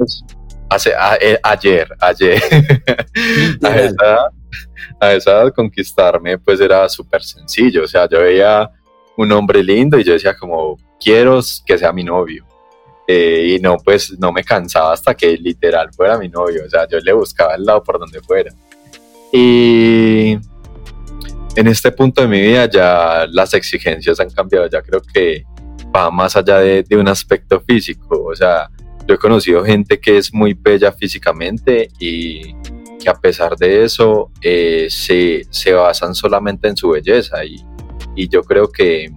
[0.68, 2.42] Hace, eh, ayer, ayer.
[3.62, 4.26] a, esa edad,
[5.00, 7.84] a esa edad conquistarme pues era súper sencillo.
[7.84, 8.70] O sea, yo veía
[9.16, 12.44] un hombre lindo y yo decía como, quiero que sea mi novio.
[13.08, 16.88] Eh, y no, pues no me cansaba hasta que literal fuera mi novio, o sea,
[16.88, 18.52] yo le buscaba el lado por donde fuera.
[19.32, 20.36] Y
[21.54, 25.44] en este punto de mi vida ya las exigencias han cambiado, ya creo que
[25.94, 28.68] va más allá de, un aspecto físico, o sea,
[29.06, 32.54] yo he conocido gente que es muy bella físicamente y
[32.98, 37.56] que a pesar de eso eh, se, se, basan solamente en su belleza y,
[38.14, 39.10] y yo creo que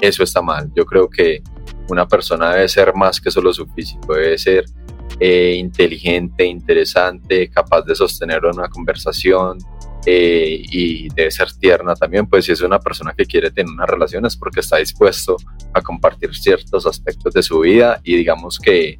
[0.00, 1.42] eso está mal, yo creo que
[1.88, 4.64] una persona debe ser más que solo su físico, debe ser
[5.18, 9.58] eh, inteligente, interesante, capaz de sostener una conversación
[10.06, 13.86] eh, y debe ser tierna también, pues si es una persona que quiere tener una
[13.86, 15.36] relación es porque está dispuesto
[15.74, 18.98] a compartir ciertos aspectos de su vida y digamos que,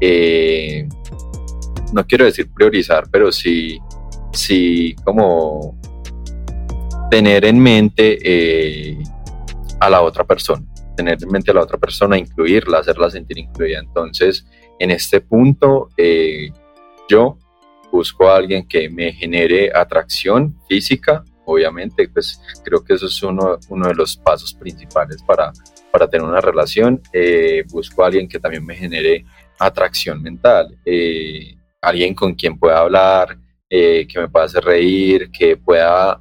[0.00, 0.88] eh,
[1.92, 3.78] no quiero decir priorizar, pero sí,
[4.32, 5.78] sí como
[7.10, 8.98] tener en mente
[9.80, 10.64] a la otra persona
[10.98, 13.78] tener en mente a la otra persona, incluirla, hacerla sentir incluida.
[13.78, 14.44] Entonces,
[14.80, 16.50] en este punto, eh,
[17.08, 17.38] yo
[17.90, 23.56] busco a alguien que me genere atracción física, obviamente, pues creo que eso es uno,
[23.56, 25.52] de los pasos principales para,
[25.90, 27.00] para tener una relación.
[27.12, 29.24] Eh, busco a alguien que también me genere
[29.58, 33.38] atracción mental, eh, alguien con quien pueda hablar,
[33.70, 36.18] que me pueda hacer reír, que pueda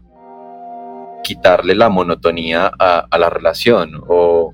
[1.27, 4.53] quitarle la monotonía a, la relación o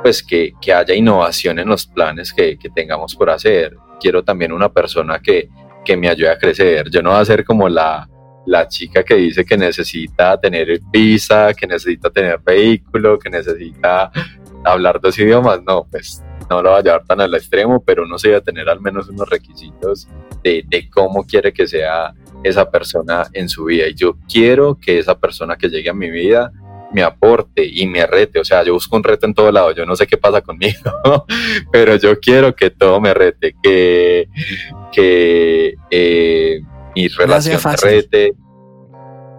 [0.00, 3.76] pues que, haya innovación en los planes que, tengamos por hacer.
[3.98, 5.48] Quiero también una persona que,
[5.96, 6.90] me ayude a crecer.
[6.90, 8.08] Yo no voy a ser como la,
[8.46, 14.10] la chica que dice que necesita tener visa, que necesita tener vehículo, que necesita
[14.64, 15.62] hablar dos idiomas.
[15.62, 18.42] No, pues no lo va a llevar tan al extremo, pero uno se va a
[18.42, 20.08] tener al menos unos requisitos
[20.42, 23.88] de, de, cómo quiere que sea esa persona en su vida.
[23.88, 26.52] Y yo quiero que esa persona que llegue a mi vida
[26.94, 28.38] me aporte y me rete.
[28.38, 29.72] O sea, yo busco un reto en todo lado.
[29.72, 30.94] Yo no sé qué pasa conmigo,
[31.72, 34.28] pero yo quiero que todo me rete, que,
[34.92, 36.60] que eh,
[36.94, 38.32] mi relación me rete,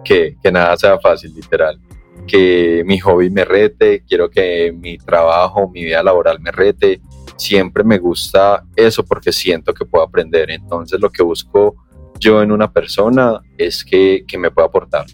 [0.04, 1.80] que, que nada sea fácil, literal.
[2.26, 7.00] Que mi hobby me rete, quiero que mi trabajo, mi vida laboral me rete.
[7.36, 10.50] Siempre me gusta eso porque siento que puedo aprender.
[10.50, 11.76] Entonces, lo que busco
[12.18, 15.06] yo en una persona es que, que me pueda aportar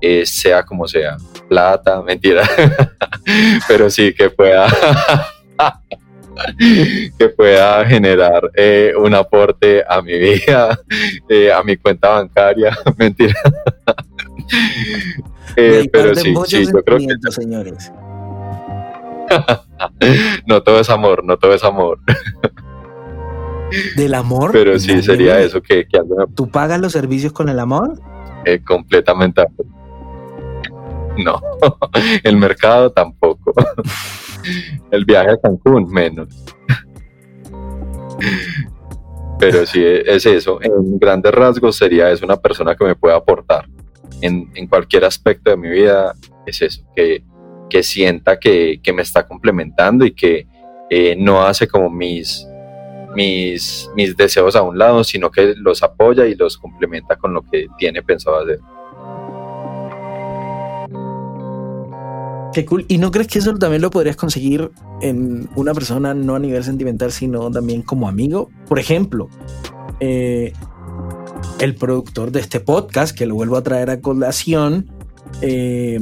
[0.00, 1.16] eh, sea como sea,
[1.48, 2.48] plata, mentira,
[3.66, 4.68] pero sí que pueda,
[7.18, 10.78] que pueda generar eh, un aporte a mi vida,
[11.28, 13.34] eh, a mi cuenta bancaria, mentira.
[15.92, 17.32] pero sí, sí, yo creo que...
[17.32, 17.92] señores.
[20.46, 21.98] no todo es amor, no todo es amor.
[23.96, 24.50] ¿Del amor?
[24.52, 26.00] Pero sí, sería eso que, que
[26.34, 28.00] ¿Tú pagas los servicios con el amor?
[28.64, 29.42] completamente
[31.24, 31.40] no.
[32.22, 33.52] El mercado tampoco.
[34.90, 36.28] El viaje a Cancún menos.
[39.38, 40.60] Pero sí, es eso.
[40.62, 43.68] En grandes rasgos sería es una persona que me puede aportar.
[44.20, 46.14] En, cualquier aspecto de mi vida
[46.44, 47.22] es eso, que,
[47.70, 50.46] que sienta que, me está complementando y que
[50.90, 52.48] eh, no hace como mis,
[53.14, 57.42] mis, mis deseos a un lado, sino que los apoya y los complementa con lo
[57.42, 58.58] que tiene pensado hacer.
[62.52, 62.84] Qué cool.
[62.88, 64.70] ¿Y no crees que eso también lo podrías conseguir
[65.02, 68.50] en una persona no a nivel sentimental, sino también como amigo?
[68.68, 69.28] Por ejemplo,
[70.00, 70.52] eh,
[71.60, 74.90] el productor de este podcast, que lo vuelvo a traer a colación,
[75.42, 76.00] eh,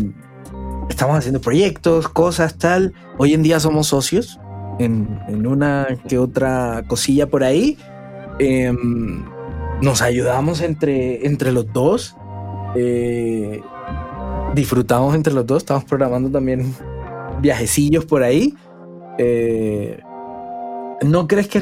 [0.88, 2.94] estamos haciendo proyectos, cosas, tal.
[3.18, 4.38] Hoy en día somos socios
[4.78, 7.76] en, una que otra cosilla por ahí.
[8.38, 9.24] Em,
[9.82, 12.16] nos ayudamos entre, entre los dos.
[12.76, 13.62] Eh,
[14.56, 15.58] disfrutamos entre los dos.
[15.58, 16.74] Estamos programando también
[17.40, 18.54] viajecillos por ahí.
[19.18, 20.00] Eh,
[21.02, 21.60] ¿No crees que,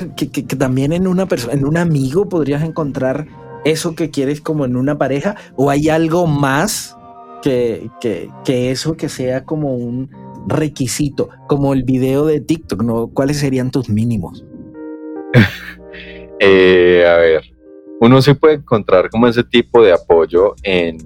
[0.56, 3.26] también en una persona, en un amigo podrías encontrar
[3.64, 5.36] eso que quieres como en una pareja?
[5.56, 6.96] ¿O hay algo más
[7.42, 10.08] que, que eso que sea como un
[10.46, 11.28] requisito?
[11.48, 13.08] Como el video de TikTok, ¿no?
[13.08, 14.44] ¿Cuáles serían tus mínimos?
[16.40, 17.44] Eh, a ver,
[18.00, 20.98] uno se puede encontrar como ese tipo de apoyo en,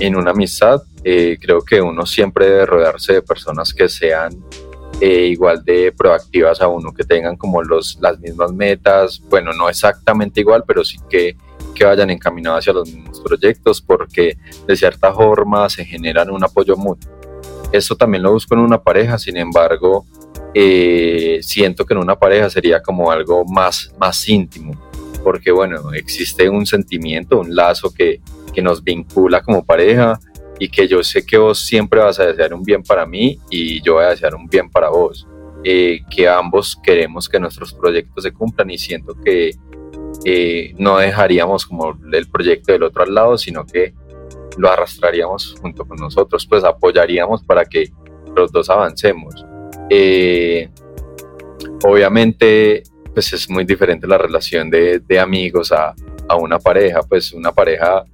[0.00, 0.82] en una amistad.
[1.02, 4.44] Eh, creo que uno siempre debe rodearse de personas que sean
[5.00, 9.68] eh, igual de proactivas a uno, que tengan como los, las mismas metas, bueno, no
[9.68, 11.36] exactamente igual, pero sí que,
[11.74, 16.76] que vayan encaminados hacia los mismos proyectos, porque de cierta forma se generan un apoyo
[16.76, 17.10] mutuo.
[17.72, 20.06] Esto también lo busco en una pareja, sin embargo,
[20.54, 24.80] eh, siento que en una pareja sería como algo más, más íntimo,
[25.24, 28.20] porque bueno, existe un sentimiento, un lazo que,
[28.54, 30.18] que nos vincula como pareja
[30.58, 33.82] y que yo sé que vos siempre vas a desear un bien para mí y
[33.82, 35.26] yo voy a desear un bien para vos.
[35.66, 39.52] Eh, que ambos queremos que nuestros proyectos se cumplan y siento que
[40.24, 43.94] eh, no dejaríamos como el proyecto del otro al lado, sino que
[44.58, 47.90] lo arrastraríamos junto con nosotros, pues apoyaríamos para que
[48.36, 49.44] los dos avancemos.
[49.88, 50.68] Eh,
[51.84, 52.82] obviamente,
[53.12, 55.94] pues es muy diferente la relación de, de amigos a,
[56.28, 58.04] a, una pareja, pues una pareja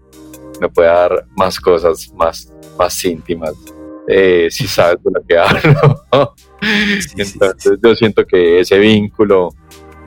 [0.61, 3.55] me puede dar más cosas más, más íntimas,
[4.07, 6.35] eh, si sabes de lo que hablo.
[7.17, 9.49] Entonces yo siento que ese vínculo...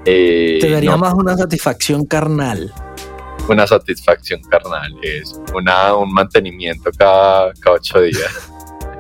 [0.06, 2.72] Eh, Te daría más una satisfacción carnal.
[3.50, 8.50] Una satisfacción carnal, es una, un mantenimiento cada, cada ocho días.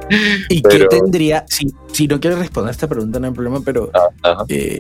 [0.50, 4.46] ¿Y qué tendría, si, si no quieres responder esta pregunta, no hay problema, pero ah,
[4.50, 4.80] eh,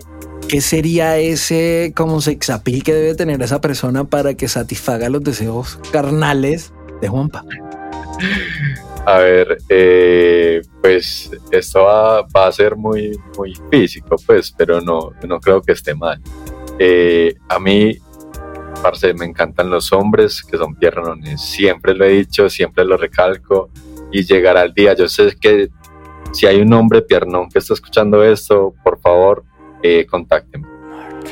[0.54, 5.80] ¿qué sería ese como sexapil que debe tener esa persona para que satisfaga los deseos
[5.92, 7.44] carnales de Juanpa?
[9.04, 15.40] A ver, eh, pues esto va, a ser muy, muy físico, pues, pero no, no
[15.40, 16.22] creo que esté mal.
[16.78, 17.98] Eh, a mí,
[18.84, 21.42] parce, me encantan los hombres que son piernones.
[21.42, 23.72] Siempre lo he dicho, siempre lo recalco
[24.12, 24.94] y llegará el día.
[24.94, 25.72] Yo sé que
[26.32, 29.44] si hay un hombre piernón que está escuchando esto, por favor,
[29.84, 30.68] eh, contáctenme.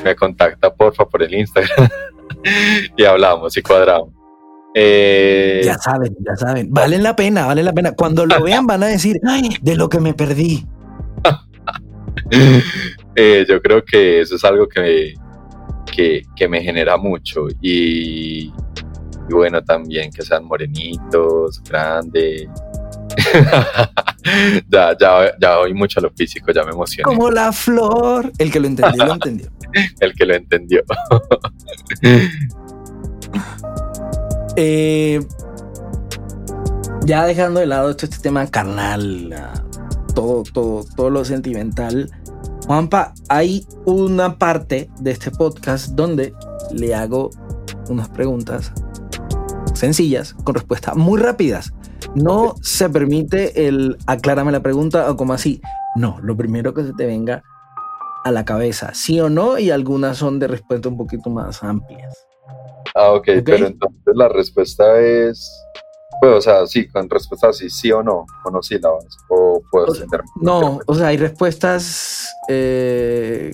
[0.04, 1.90] Me contacta, porfa, por el Instagram
[2.98, 4.10] y hablamos y cuadramos.
[4.74, 6.72] Eh, ya saben, ya saben.
[6.72, 7.94] Vale la pena, vale la pena.
[7.94, 10.66] Cuando lo vean van a decir, ay, de lo que me perdí.
[13.14, 15.14] Eh, yo creo que eso es algo que,
[15.94, 17.48] que, que me genera mucho.
[17.62, 18.46] Y,
[19.30, 22.48] y bueno, también que sean morenitos, grandes.
[24.70, 27.04] ya, ya, ya oí mucho a lo físico, ya me emocioné.
[27.04, 28.32] Como la flor.
[28.38, 29.48] El que lo entendió, lo entendió.
[30.00, 30.84] El que lo entendió.
[34.58, 35.22] Eh,
[37.06, 39.34] ya dejando de lado todo este tema carnal,
[40.14, 42.12] todo, todo, todo lo sentimental.
[42.68, 46.34] Juanpa, hay una parte de este podcast donde
[46.74, 47.30] le hago
[47.88, 48.74] unas preguntas
[49.74, 51.74] sencillas, con respuestas muy rápidas.
[52.16, 55.62] No se permite el aclárame la pregunta o como así.
[55.96, 57.44] No, lo primero que se te venga
[58.24, 62.28] a la cabeza, sí o no, y algunas son de respuesta un poquito más amplias.
[62.96, 65.50] Ah, ok, pero entonces la respuesta es,
[66.20, 69.88] pues, o sea, sí, con respuesta así, sí o no, o no sílabas, o puedo
[69.88, 70.22] extender.
[70.36, 73.54] No, o sea, hay respuestas, eh,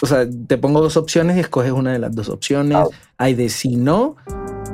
[0.00, 2.76] o sea, te pongo dos opciones y escoges una de las dos opciones.
[2.76, 2.86] Ah,
[3.16, 4.16] hay de sí no,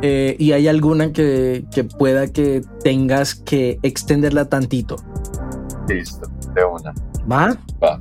[0.02, 1.64] eh, y hay alguna que,
[1.98, 4.96] pueda que tengas que extenderla tantito.
[5.88, 6.94] Listo, de una.
[7.30, 7.56] ¿Va?
[7.82, 7.98] Va.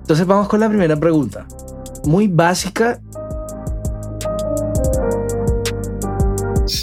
[0.00, 1.46] Entonces vamos con la primera pregunta.
[2.04, 3.00] Muy básica.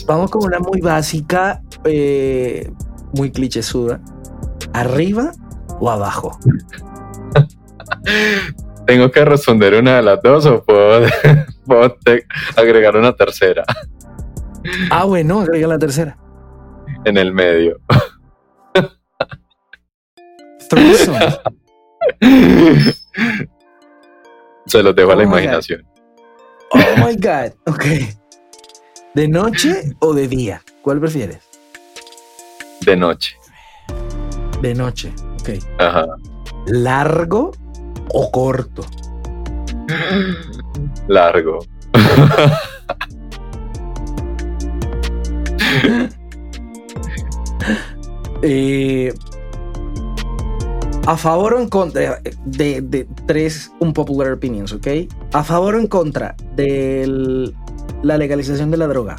[0.07, 2.72] Vamos con una muy básica, eh,
[3.14, 4.01] muy clichésuda.
[4.74, 5.32] ¿Arriba
[5.80, 6.39] o abajo?
[8.88, 11.07] ¿Tengo que responder una de las dos o puedo,
[11.66, 11.95] puedo
[12.55, 13.64] agregar una tercera?
[14.91, 16.17] Ah, bueno, agrega la tercera.
[17.05, 17.80] En el medio.
[24.65, 25.86] Se los dejo a la oh imaginación.
[26.72, 27.53] Oh my God.
[27.65, 27.86] Ok.
[29.15, 30.61] ¿De noche o de día?
[30.82, 31.39] ¿Cuál prefieres?
[32.82, 33.36] De noche.
[34.61, 35.11] De noche,
[35.41, 35.49] ok.
[35.80, 36.05] Ajá.
[36.67, 37.51] ¿Largo
[38.13, 38.86] o corto?
[41.07, 41.59] Largo.
[48.41, 49.13] Eh,
[51.05, 54.88] a favor o en contra de, de tres unpopular opinions, ¿ok?
[55.34, 57.51] A favor o en contra de
[58.01, 59.17] la legalización de la droga.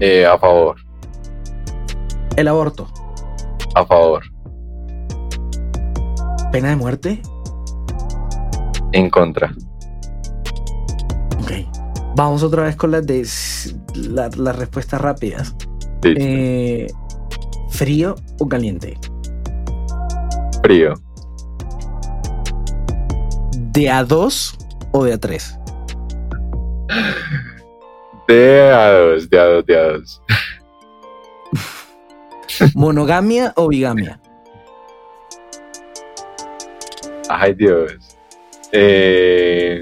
[0.00, 0.76] Eh, a favor.
[2.36, 2.88] El aborto.
[3.74, 4.24] A favor.
[6.50, 7.22] Pena de muerte.
[8.92, 9.54] En contra.
[11.42, 11.52] Ok.
[12.16, 13.24] Vamos otra vez con las de
[13.94, 15.54] la- las respuestas rápidas.
[16.02, 16.14] Sí.
[16.16, 16.86] Eh,
[17.70, 18.98] ¿Frío o caliente?
[20.62, 20.94] Frío.
[23.72, 24.56] ¿De a dos
[24.92, 25.56] o de a tres?
[28.28, 30.22] De a dos, de a dos, de a dos.
[32.74, 34.20] ¿Monogamia o bigamia?
[37.28, 37.92] Ay, Dios.
[38.72, 39.80] Eh,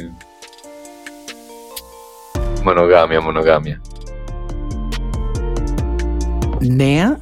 [2.62, 3.80] monogamia, monogamia.
[6.60, 7.18] ¿Nea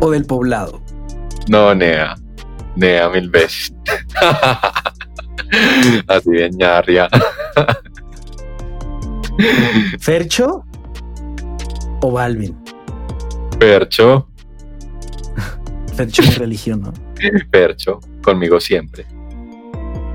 [0.00, 0.80] o del poblado?
[1.48, 2.14] No, Nea.
[2.76, 3.74] Nea mil veces.
[6.06, 7.08] Así bien ñarria.
[9.98, 10.64] ¿Fercho
[12.00, 12.56] o Balvin?
[13.58, 14.28] Percho,
[15.98, 16.92] Fercho es religión, ¿no?
[17.50, 19.04] percho, conmigo siempre.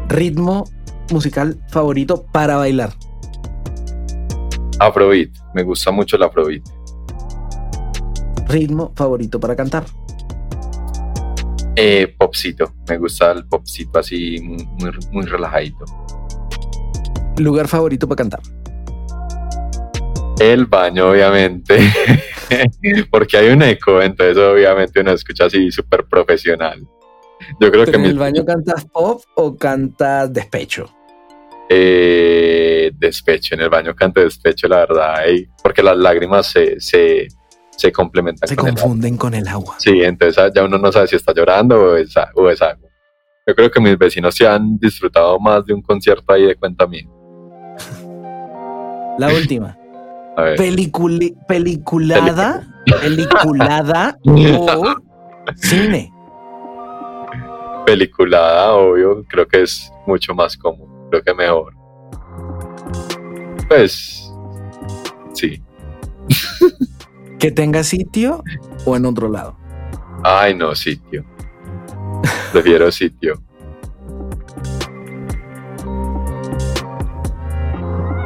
[0.08, 0.64] Ritmo
[1.12, 2.94] musical favorito para bailar.
[4.80, 6.64] Afrobeat, me gusta mucho el Afrobeat.
[8.54, 9.84] Ritmo favorito para cantar.
[11.76, 15.86] Eh, popcito, me gusta el popcito así muy, muy, muy relajadito.
[17.38, 18.42] Lugar favorito para cantar.
[20.40, 21.80] El baño, obviamente,
[23.12, 26.80] porque hay un eco, entonces obviamente uno escucha así súper profesional.
[27.60, 30.90] Yo creo ¿Pero que en mi el baño cantas pop o cantas despecho?
[31.70, 35.24] eh, despecho, en el baño canto despecho, la verdad,
[35.64, 37.28] porque las lágrimas se, se,
[37.78, 38.82] se complementan Se con el agua.
[38.82, 39.76] confunden con el agua.
[39.80, 42.90] Sí, entonces ya uno no sabe si está llorando o es, o es agua.
[43.46, 46.88] Yo creo que mis vecinos se han disfrutado más de un concierto ahí de cuenta
[46.88, 47.08] mía.
[49.20, 49.78] La última.
[50.38, 50.58] A ver.
[50.58, 52.66] Peliculi- peliculada,
[53.02, 54.96] peliculada o
[55.56, 56.12] cine.
[57.86, 61.74] peliculada, obvio, creo que es mucho más cómodo, creo que mejor.
[63.68, 64.32] Pues,
[65.34, 65.62] sí.
[67.44, 68.42] Que tenga sitio
[68.86, 69.58] o en otro lado.
[70.24, 71.26] Ay, no, sitio.
[72.54, 73.44] Prefiero sitio.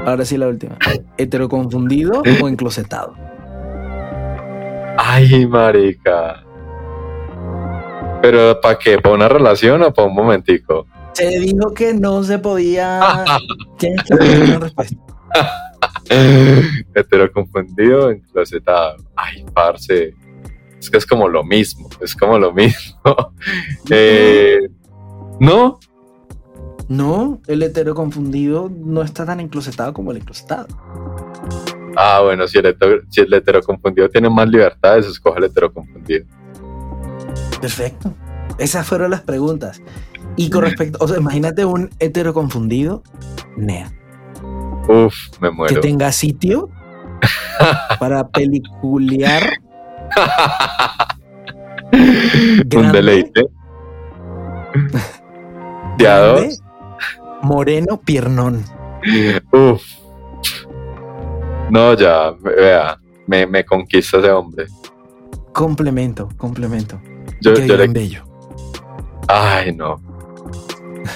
[0.05, 0.77] Ahora sí la última.
[1.17, 3.15] ¿Heteroconfundido o enclosetado?
[4.99, 6.43] Ay, marica.
[8.21, 8.99] Pero ¿para qué?
[8.99, 10.85] ¿Para una relación o para un momentico?
[11.13, 13.25] Se dijo que no se podía.
[16.95, 18.97] Hetero confundido, enclosetado.
[19.15, 20.13] Ay, parce.
[20.79, 22.97] Es que es como lo mismo, es como lo mismo.
[23.89, 24.59] Eh,
[25.39, 25.79] no,
[26.89, 30.67] No, el heteroconfundido no está tan enclosetado como el enclosetado.
[31.95, 36.25] Ah, bueno, si el, hetero, si el heteroconfundido tiene más libertades, escoge el heteroconfundido.
[37.59, 38.13] Perfecto.
[38.57, 39.81] Esas fueron las preguntas.
[40.35, 43.03] Y con respecto, o sea, imagínate un heteroconfundido,
[43.55, 43.91] Nea,
[44.87, 45.81] Uf, me que muero.
[45.81, 46.69] tenga sitio
[47.99, 49.43] para peliculear
[51.91, 53.43] Un deleite.
[55.97, 56.55] Grande,
[57.41, 58.63] moreno, piernón.
[59.51, 59.81] Uf.
[61.69, 64.67] No, ya, vea, me, me conquista ese hombre.
[65.53, 67.01] Complemento, complemento.
[67.41, 68.23] Yo, que yo le- bello.
[69.27, 69.95] Ay, no.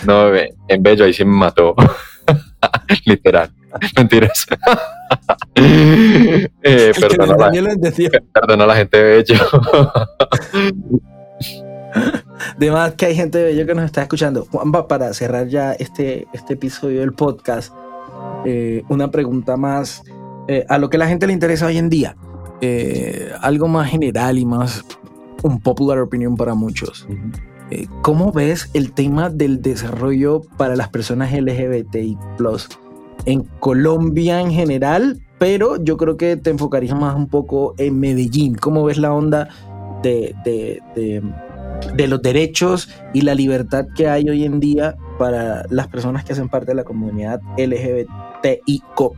[0.06, 1.76] No, en Bello ahí sí me mató.
[3.06, 3.52] Literal.
[3.98, 4.46] Mentiras.
[5.56, 6.50] eh,
[7.00, 7.52] perdona, la,
[8.34, 9.36] perdona a la gente de Bello.
[12.58, 14.48] De más que hay gente de bello que nos está escuchando.
[14.52, 17.74] Juanpa, para cerrar ya este, este episodio del podcast,
[18.46, 20.04] eh, una pregunta más
[20.48, 22.16] eh, a lo que la gente le interesa hoy en día.
[22.62, 24.86] Eh, algo más general y más
[25.44, 27.08] un popular opinion para muchos.
[28.02, 32.18] ¿Cómo ves el tema del desarrollo para las personas LGBTI
[33.26, 35.20] en Colombia en general?
[35.40, 38.56] Pero yo creo que te enfocarías más un poco en Medellín.
[38.56, 39.50] ¿Cómo ves la onda
[40.04, 45.88] de, de- de- los derechos y la libertad que hay hoy en día para las
[45.88, 49.14] personas que hacen parte de la comunidad LGBTIQ?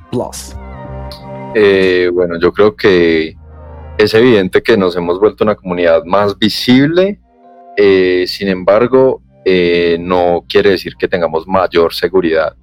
[1.56, 3.36] Eh, bueno, yo creo que
[3.98, 7.20] es evidente que nos hemos vuelto una comunidad más visible,
[7.78, 12.56] eh, sin embargo, eh, no quiere decir que tengamos mayor seguridad.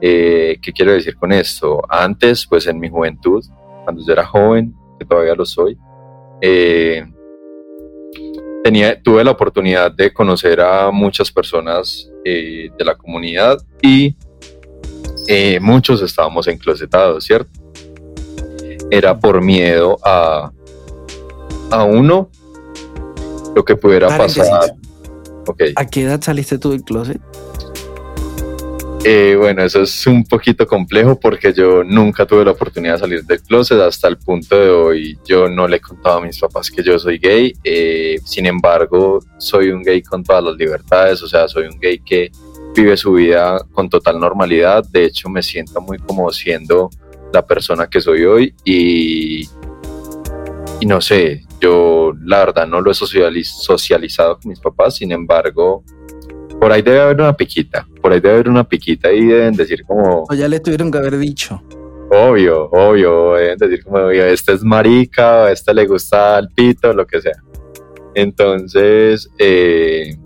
[0.00, 1.82] Eh, ¿Qué quiero decir con esto?
[1.88, 3.44] Antes, pues en mi juventud,
[3.84, 5.76] cuando yo era joven, que todavía lo soy,
[8.62, 14.14] tenía, tuve la oportunidad de conocer a muchas personas de la comunidad y
[15.60, 17.50] muchos estábamos enclosetados, ¿cierto?
[18.90, 20.52] Era por miedo a,
[21.70, 22.30] a uno
[23.54, 24.74] lo que pudiera pasar.
[25.76, 27.20] ¿A qué edad saliste tú del closet?
[29.04, 33.24] Eh, bueno, eso es un poquito complejo porque yo nunca tuve la oportunidad de salir
[33.24, 35.18] del closet hasta el punto de hoy.
[35.24, 37.52] Yo no le he contado a mis papás que yo soy gay.
[37.62, 41.22] Eh, sin embargo, soy un gay con todas las libertades.
[41.22, 42.30] O sea, soy un gay que
[42.74, 44.84] vive su vida con total normalidad.
[44.90, 46.90] De hecho, me siento muy como siendo
[47.32, 49.42] la persona que soy hoy y,
[50.80, 55.84] y no sé, yo la verdad no lo he socializado con mis papás, sin embargo,
[56.60, 59.84] por ahí debe haber una piquita, por ahí debe haber una piquita y deben decir
[59.84, 60.24] como...
[60.28, 61.62] O ya le tuvieron que haber dicho.
[62.10, 67.06] Obvio, obvio, deben decir como, este es marica, o este le gusta el pito, lo
[67.06, 67.42] que sea.
[68.14, 70.16] Entonces, eh,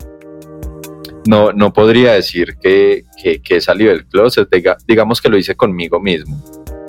[1.27, 4.47] no, no podría decir que, que, que he salido del closet,
[4.87, 6.41] digamos que lo hice conmigo mismo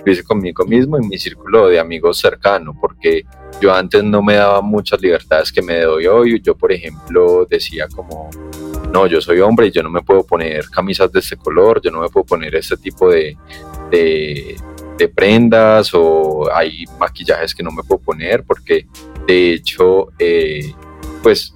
[0.04, 3.24] lo hice conmigo mismo y mi círculo de amigos cercano, porque
[3.60, 6.40] yo antes no me daba muchas libertades que me doy hoy.
[6.42, 8.28] Yo, por ejemplo, decía como,
[8.94, 11.90] no, yo soy hombre y yo no me puedo poner camisas de este color, yo
[11.90, 13.36] no me puedo poner este tipo de,
[13.90, 18.86] de, prendas o hay maquillajes que no me puedo poner porque
[19.26, 20.72] de hecho, eh,
[21.24, 21.54] pues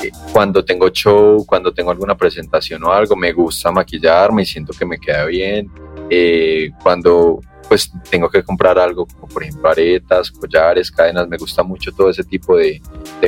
[0.00, 4.72] eh, cuando tengo show, cuando tengo alguna presentación o algo, me gusta maquillarme y siento
[4.72, 5.68] que me queda bien.
[6.08, 11.62] Eh, cuando pues tengo que comprar algo como por ejemplo aretas, collares, cadenas, me gusta
[11.62, 12.80] mucho todo ese tipo de,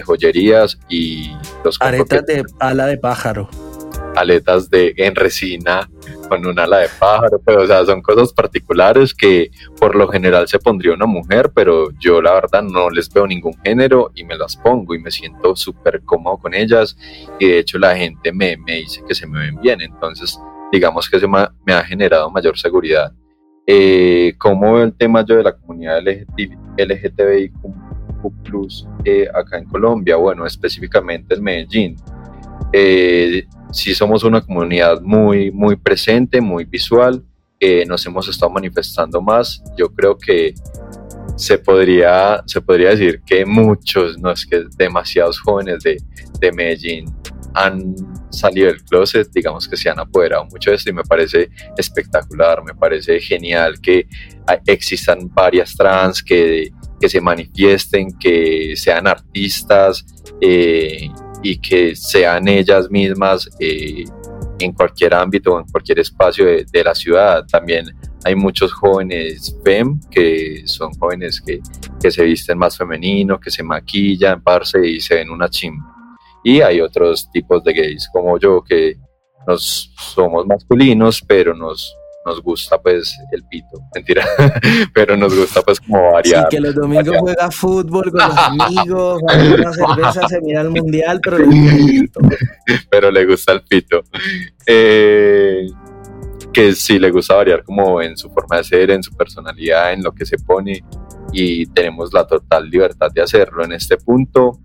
[0.04, 1.32] joyerías y
[1.62, 3.48] los aretas de ala de pájaro.
[4.16, 5.88] Aletas de en resina
[6.28, 10.48] con un ala de pájaro, pero o sea, son cosas particulares que por lo general
[10.48, 14.36] se pondría una mujer, pero yo la verdad no les veo ningún género y me
[14.36, 16.96] las pongo y me siento súper cómodo con ellas
[17.38, 20.40] y de hecho la gente me, me dice que se me ven bien, entonces
[20.72, 23.12] digamos que se me ha generado mayor seguridad.
[23.72, 26.00] Eh, ¿Cómo veo el tema yo de la comunidad
[26.76, 27.52] LGTBIQ
[29.04, 30.16] eh, acá en Colombia?
[30.16, 31.96] Bueno, específicamente en Medellín.
[32.72, 37.22] Eh, sí somos una comunidad muy, muy presente, muy visual.
[37.86, 39.62] nos hemos estado manifestando más.
[39.78, 40.52] Yo creo que
[41.36, 45.96] se podría, se podría decir que muchos, no es que demasiados jóvenes de,
[46.40, 47.04] de Medellín
[47.54, 47.94] han
[48.30, 52.62] salido del closet, digamos que se han apoderado mucho de esto y me parece espectacular,
[52.64, 54.06] me parece genial que
[54.66, 56.70] existan varias trans, que,
[57.00, 60.04] que se manifiesten, que sean artistas
[60.40, 61.08] eh,
[61.42, 64.04] y que sean ellas mismas eh,
[64.58, 67.46] en cualquier ámbito en cualquier espacio de, la ciudad.
[67.46, 71.60] También hay muchos jóvenes FEM que son jóvenes que,
[72.00, 75.89] que se visten más femenino, que se maquillan, parce, y se ven una chimba
[76.44, 78.96] y hay otros tipos de gays como yo que
[79.46, 84.24] nos somos masculinos, pero nos, nos gusta pues el pito, mentira,
[84.94, 86.42] pero nos gusta pues como variar.
[86.50, 91.20] Sí, que los domingos juega fútbol con los amigos, una cerveza, se mira el mundial,
[91.22, 92.20] pero le gusta el pito.
[92.90, 94.02] pero le gusta el pito.
[94.66, 95.66] Eh,
[96.52, 100.02] que sí le gusta variar como en su forma de ser, en su personalidad, en
[100.02, 100.82] lo que se pone
[101.32, 104.58] y tenemos la total libertad de hacerlo en este punto.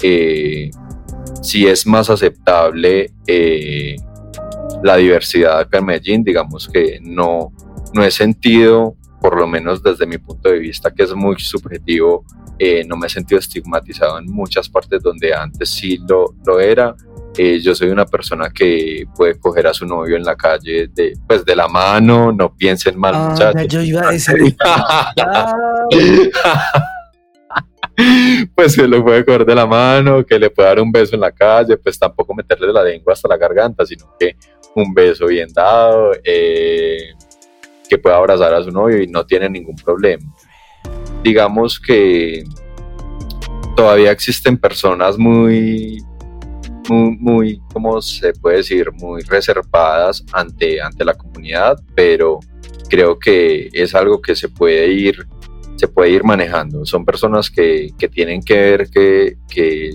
[0.00, 0.70] Eh,
[1.40, 3.96] si es más aceptable eh,
[4.82, 7.52] la diversidad acá en Medellín, digamos que no,
[7.94, 12.24] no he sentido, por lo menos desde mi punto de vista, que es muy subjetivo,
[12.58, 16.94] eh, no me he sentido estigmatizado en muchas partes donde antes sí lo, lo era.
[17.36, 21.14] Eh, yo soy una persona que puede coger a su novio en la calle de,
[21.26, 23.68] pues de la mano, no piensen mal, ah, muchachos.
[23.68, 24.54] Yo iba a decir.
[28.54, 31.20] pues se lo puede coger de la mano, que le puede dar un beso en
[31.20, 34.36] la calle, pues tampoco meterle la lengua hasta la garganta, sino que
[34.74, 37.14] un beso bien dado, eh,
[37.88, 40.24] que pueda abrazar a su novio y no tiene ningún problema.
[41.22, 42.44] Digamos que
[43.76, 46.02] todavía existen personas muy,
[46.88, 48.90] muy, muy, ¿cómo se puede decir?
[48.92, 52.40] Muy reservadas ante, ante la comunidad, pero
[52.88, 55.26] creo que es algo que se puede ir
[55.76, 56.84] se puede ir manejando.
[56.84, 59.90] Son personas que, que tienen que ver que, que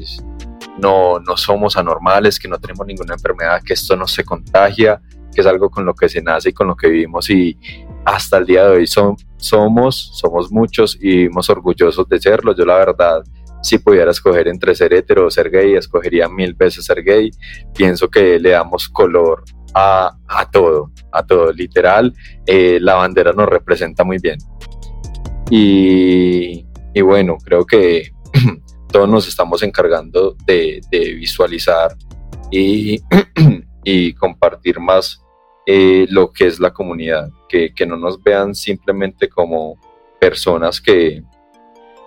[0.77, 5.01] no, no, somos anormales, que no tenemos ninguna enfermedad, que esto no se contagia,
[5.33, 7.57] que es algo con lo que se nace y con lo que vivimos y
[8.05, 12.55] hasta el día de hoy son, somos, somos muchos y vivimos orgullosos de serlo.
[12.55, 13.21] Yo la verdad,
[13.61, 17.29] si pudiera escoger entre ser hetero o ser gay, escogería mil veces ser gay.
[17.75, 22.13] Pienso que le damos color a, a todo, a todo, literal.
[22.45, 24.37] Eh, la bandera nos representa muy bien.
[25.49, 26.65] Y,
[27.01, 28.11] bueno, creo que
[28.91, 31.95] todos nos estamos encargando de, visualizar
[32.51, 35.23] y, compartir más
[35.65, 39.79] eh, lo que es la comunidad, que, no nos vean simplemente como
[40.19, 41.23] personas que,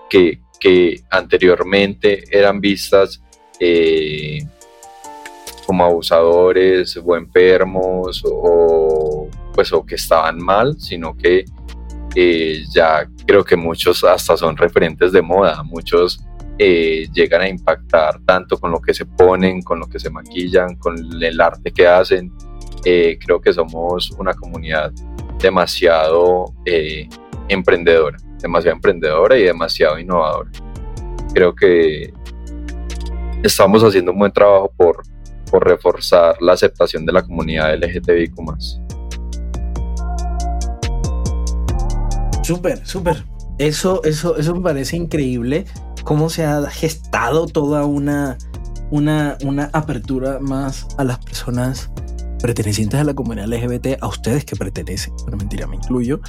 [0.08, 3.22] que, que anteriormente eran vistas
[3.58, 4.44] eh,
[5.66, 11.44] como abusadores o enfermos o, pues, o que estaban mal, sino que
[12.14, 16.24] eh, ya creo que muchos hasta son referentes de moda, muchos
[16.58, 20.76] eh, llegan a impactar tanto con lo que se ponen, con lo que se maquillan,
[20.76, 22.30] con el arte que hacen,
[22.84, 24.92] eh, creo que somos una comunidad
[25.38, 27.08] demasiado eh,
[27.48, 30.50] emprendedora, demasiado emprendedora y demasiado innovadora.
[31.32, 32.12] Creo que
[33.42, 35.02] estamos haciendo un buen trabajo por,
[35.50, 38.34] por reforzar la aceptación de la comunidad LGTBIQ.
[42.50, 43.24] Súper, súper.
[43.58, 45.66] Eso, eso, eso me parece increíble.
[46.02, 48.38] Cómo se ha gestado toda una,
[48.90, 51.90] una, una apertura más a las personas
[52.40, 56.20] pertenecientes a la comunidad LGBT, a ustedes que pertenecen, bueno, mentira, me incluyo,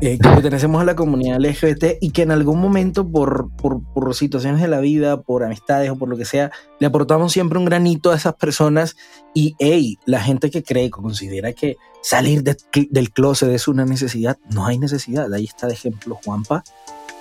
[0.00, 4.14] eh, que pertenecemos a la comunidad LGBT y que en algún momento por, por, por,
[4.14, 7.64] situaciones de la vida, por amistades o por lo que sea, le aportamos siempre un
[7.64, 8.96] granito a esas personas
[9.32, 12.56] y, hey, la gente que cree, que considera que salir de,
[12.90, 15.32] del closet es una necesidad, no hay necesidad.
[15.32, 16.62] Ahí está de ejemplo Juanpa,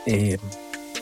[0.06, 0.38] eh,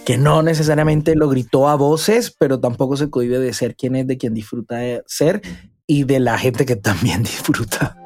[0.05, 4.05] que no necesariamente lo gritó a voces, pero tampoco se cohibe de ser quien es,
[4.05, 5.41] de quien disfruta de ser
[5.87, 7.97] y de la gente que también disfruta.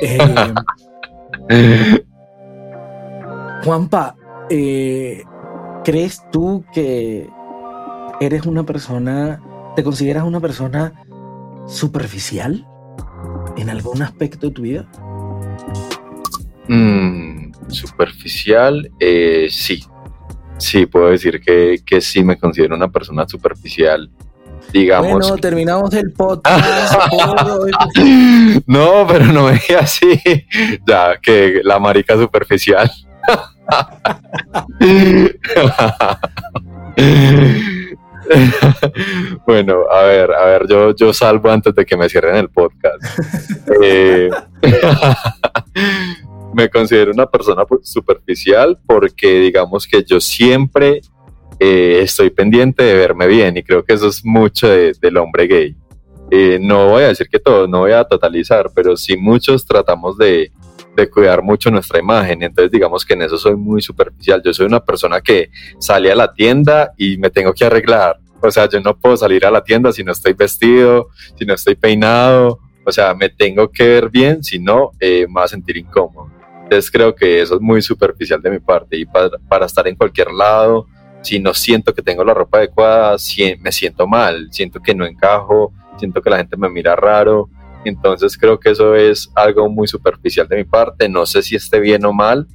[0.00, 0.54] Eh,
[3.64, 4.16] Juanpa,
[4.50, 5.22] eh,
[5.84, 7.28] ¿crees tú que
[8.20, 9.42] eres una persona,
[9.74, 10.92] te consideras una persona
[11.66, 12.66] superficial
[13.56, 14.88] en algún aspecto de tu vida?
[16.68, 19.84] Mm, superficial, eh, sí.
[20.58, 24.10] Sí, puedo decir que, que sí me considero una persona superficial
[24.78, 25.12] digamos.
[25.12, 26.94] Bueno, terminamos el podcast.
[28.66, 30.20] no, pero no me así.
[30.86, 32.90] Ya, que la marica superficial.
[39.46, 43.02] bueno, a ver, a ver, yo, yo salvo antes de que me cierren el podcast.
[43.82, 44.30] Eh,
[46.54, 51.00] me considero una persona superficial porque digamos que yo siempre
[51.58, 55.76] eh, estoy pendiente de verme bien y creo que eso es mucho del hombre gay.
[56.30, 60.18] Eh, no voy a decir que todos, no voy a totalizar, pero sí muchos tratamos
[60.18, 60.50] de,
[60.96, 62.42] de, cuidar mucho nuestra imagen.
[62.42, 64.42] Entonces digamos que en eso soy muy superficial.
[64.44, 68.18] Yo soy una persona que sale a la tienda y me tengo que arreglar.
[68.42, 71.54] O sea, yo no puedo salir a la tienda si no estoy vestido, si no
[71.54, 72.60] estoy peinado.
[72.84, 76.30] O sea, me tengo que ver bien, si no, eh, me voy a sentir incómodo.
[76.64, 79.94] Entonces creo que eso es muy superficial de mi parte y para, para estar en
[79.94, 80.86] cualquier lado,
[81.26, 85.04] si no siento que tengo la ropa adecuada, si me siento mal, siento que no
[85.04, 87.50] encajo, siento que la gente me mira raro.
[87.84, 91.08] Entonces creo que eso es algo muy superficial de mi parte.
[91.08, 92.46] No sé si esté bien o mal,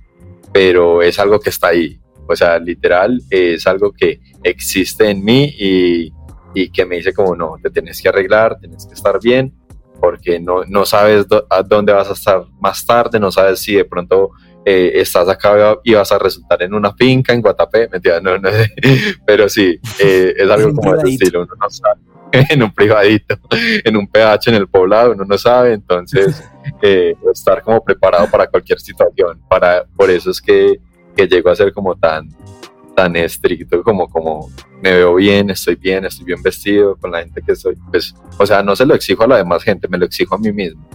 [0.54, 2.00] pero es algo que está ahí.
[2.30, 6.14] O sea, literal, es algo que existe en mí y,
[6.54, 9.54] y que me dice como, no, te tienes que arreglar, tienes que estar bien,
[10.00, 13.84] porque no, no sabes a dónde vas a estar más tarde, no sabes si de
[13.84, 14.32] pronto
[14.66, 18.50] eh, estás acá y vas a resultar en una finca en Guatapé, mentira, no, no,
[19.26, 22.00] pero sí, eh, es algo como ese estilo, uno no sabe,
[22.50, 26.44] en un privadito, en un PH en el poblado, uno no sabe, entonces
[26.82, 30.80] eh, estar como preparado para cualquier situación, para, por eso es que,
[31.16, 32.30] que llego a ser como tan,
[32.96, 34.50] tan estricto como, como
[34.82, 38.46] me veo bien, estoy bien, estoy bien vestido con la gente que soy, pues, o
[38.46, 40.88] sea, no se lo exijo a la demás gente, me lo exijo a mí mismo.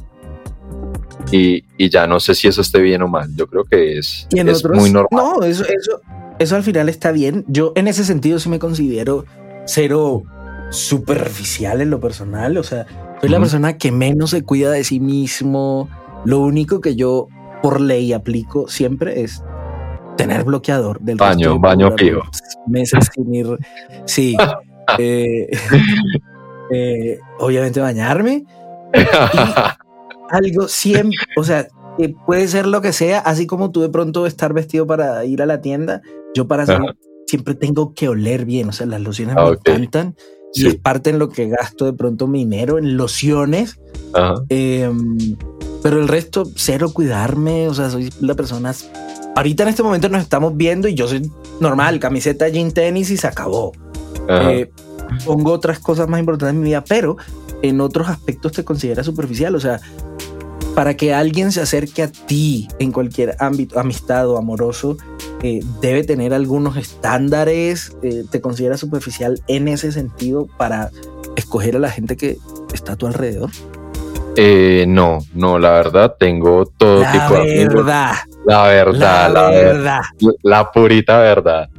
[1.33, 3.29] Y, y, ya no sé si eso esté bien o mal.
[3.35, 5.09] Yo creo que es, es muy normal.
[5.11, 6.01] No, eso, eso,
[6.39, 7.45] eso al final está bien.
[7.49, 9.25] Yo en ese sentido sí me considero
[9.65, 10.23] cero
[10.71, 12.57] superficial en lo personal.
[12.59, 12.87] O sea,
[13.21, 15.89] soy la persona que menos se cuida de sí mismo.
[16.25, 17.29] Lo único que yo
[17.63, 19.43] por ley aplico siempre es
[20.17, 22.23] tener bloqueador del baño, baño fijo.
[22.67, 23.47] Meses sin ir.
[24.05, 24.37] Sí.
[24.99, 25.49] eh,
[26.73, 28.45] eh, obviamente bañarme.
[28.93, 29.86] Y,
[30.31, 31.69] algo siempre, o sea,
[31.99, 35.43] que puede ser lo que sea, así como tú de pronto estar vestido para ir
[35.43, 36.03] a la tienda,
[36.35, 36.67] yo para
[37.27, 40.17] siempre tengo que oler bien, o sea, las lociones me encantan
[40.55, 43.79] y es parte en lo que gasto de pronto mi dinero en lociones.
[44.49, 44.91] Eh,
[45.83, 48.73] pero el resto, cero cuidarme, o sea, soy la persona
[49.37, 53.17] ahorita en este momento nos estamos viendo y yo soy normal, camiseta, jean, tenis y
[53.17, 53.73] se acabó.
[54.29, 54.71] Eh,
[55.25, 57.17] pongo otras cosas más importantes en mi vida, pero
[57.63, 59.55] en otros aspectos te considera superficial.
[59.55, 59.81] O sea,
[60.75, 64.97] para que alguien se acerque a ti en cualquier ámbito, amistad o amoroso,
[65.43, 70.91] eh, debe tener algunos estándares, eh, te considera superficial en ese sentido para
[71.37, 72.39] escoger a la gente que
[72.73, 73.51] está a tu alrededor.
[74.37, 78.15] Eh, no, no, la verdad tengo todo tipo de verdad.
[78.45, 80.01] La verdad, la, verdad.
[80.43, 81.71] La purita verdad.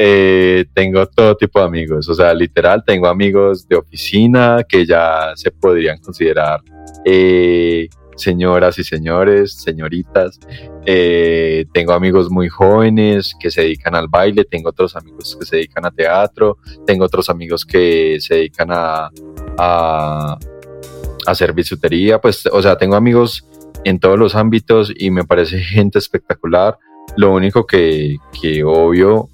[0.00, 5.32] Eh, tengo todo tipo de amigos, o sea, literal, tengo amigos de oficina que ya
[5.34, 6.60] se podrían considerar
[7.04, 10.38] eh, señoras y señores, señoritas.
[10.86, 15.56] Eh, tengo amigos muy jóvenes que se dedican al baile, tengo otros amigos que se
[15.56, 19.10] dedican a teatro, tengo otros amigos que se dedican a,
[19.58, 20.38] a,
[21.26, 23.44] hacer bisutería, pues, o sea, tengo amigos
[23.82, 26.78] en todos los ámbitos y me parece gente espectacular.
[27.16, 29.28] Lo único que, que obvio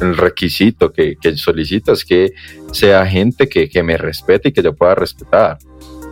[0.00, 2.32] el requisito que, que, solicito es que
[2.72, 5.58] sea gente que, que, me respete y que yo pueda respetar.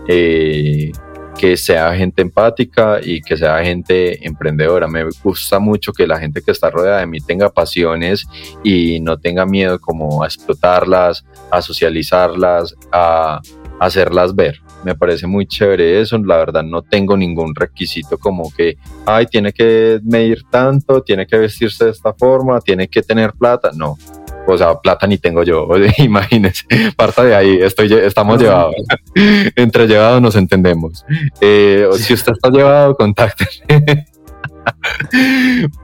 [0.08, 0.92] Eh,
[1.38, 4.86] que sea gente empática y que sea gente emprendedora.
[4.86, 8.26] Me gusta mucho que la gente que está rodeada de mí tenga pasiones
[8.62, 13.40] y no tenga miedo como a explotarlas, a socializarlas, a,
[13.80, 18.76] hacerlas ver me parece muy chévere eso, la verdad no tengo ningún requisito como que,
[19.06, 23.70] ay, tiene que medir tanto, tiene que vestirse de esta forma, tiene que tener plata,
[23.74, 23.96] no,
[24.46, 25.66] o sea, plata ni tengo yo,
[25.98, 26.64] imagínense,
[26.96, 28.74] parta de ahí, estoy, estamos llevados,
[29.56, 31.04] entre llevados nos entendemos,
[31.40, 33.46] eh, si usted está llevado, contacte.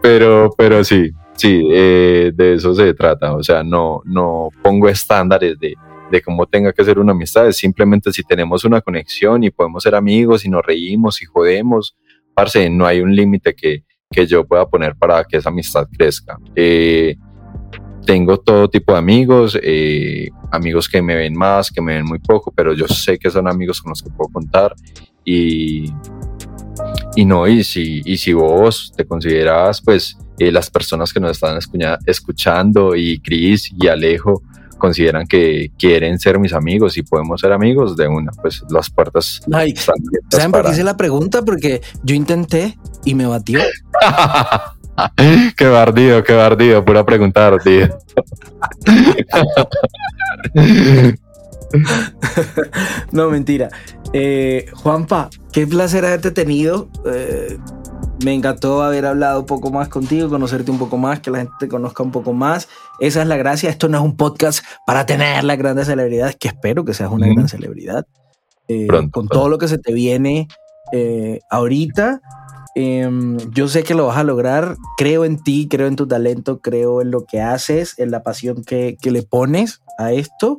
[0.02, 5.58] pero, pero sí, sí, eh, de eso se trata, o sea, no, no pongo estándares
[5.58, 5.74] de
[6.10, 9.82] de cómo tenga que ser una amistad, es simplemente si tenemos una conexión y podemos
[9.82, 11.96] ser amigos y nos reímos y jodemos,
[12.34, 16.38] parce, no hay un límite que, que yo pueda poner para que esa amistad crezca.
[16.54, 17.16] Eh,
[18.04, 22.18] tengo todo tipo de amigos, eh, amigos que me ven más, que me ven muy
[22.18, 24.74] poco, pero yo sé que son amigos con los que puedo contar
[25.24, 25.92] y,
[27.14, 31.32] y no, y si, y si vos te consideras, pues, eh, las personas que nos
[31.32, 31.58] están
[32.06, 34.42] escuchando y Cris y Alejo,
[34.80, 39.40] consideran que quieren ser mis amigos y podemos ser amigos de una, pues las puertas
[39.46, 39.98] están
[40.30, 41.42] ¿Saben por qué hice la pregunta?
[41.42, 43.60] Porque yo intenté y me batió.
[45.56, 47.88] qué bardido, qué bardido, pura pregunta tío.
[53.12, 53.68] no, mentira.
[54.12, 56.90] Eh, Juanpa, qué placer haberte tenido.
[57.06, 57.58] Eh,
[58.24, 61.54] me encantó haber hablado un poco más contigo, conocerte un poco más, que la gente
[61.60, 62.68] te conozca un poco más.
[62.98, 63.70] Esa es la gracia.
[63.70, 67.28] Esto no es un podcast para tener las grandes celebridades, que espero que seas una
[67.28, 68.06] gran celebridad.
[68.68, 70.46] Eh, con todo lo que se te viene
[70.92, 72.20] eh, ahorita,
[72.74, 74.76] em, yo sé que lo vas a lograr.
[74.96, 78.62] Creo en ti, creo en tu talento, creo en lo que haces, en la pasión
[78.62, 80.58] que, que le pones a esto.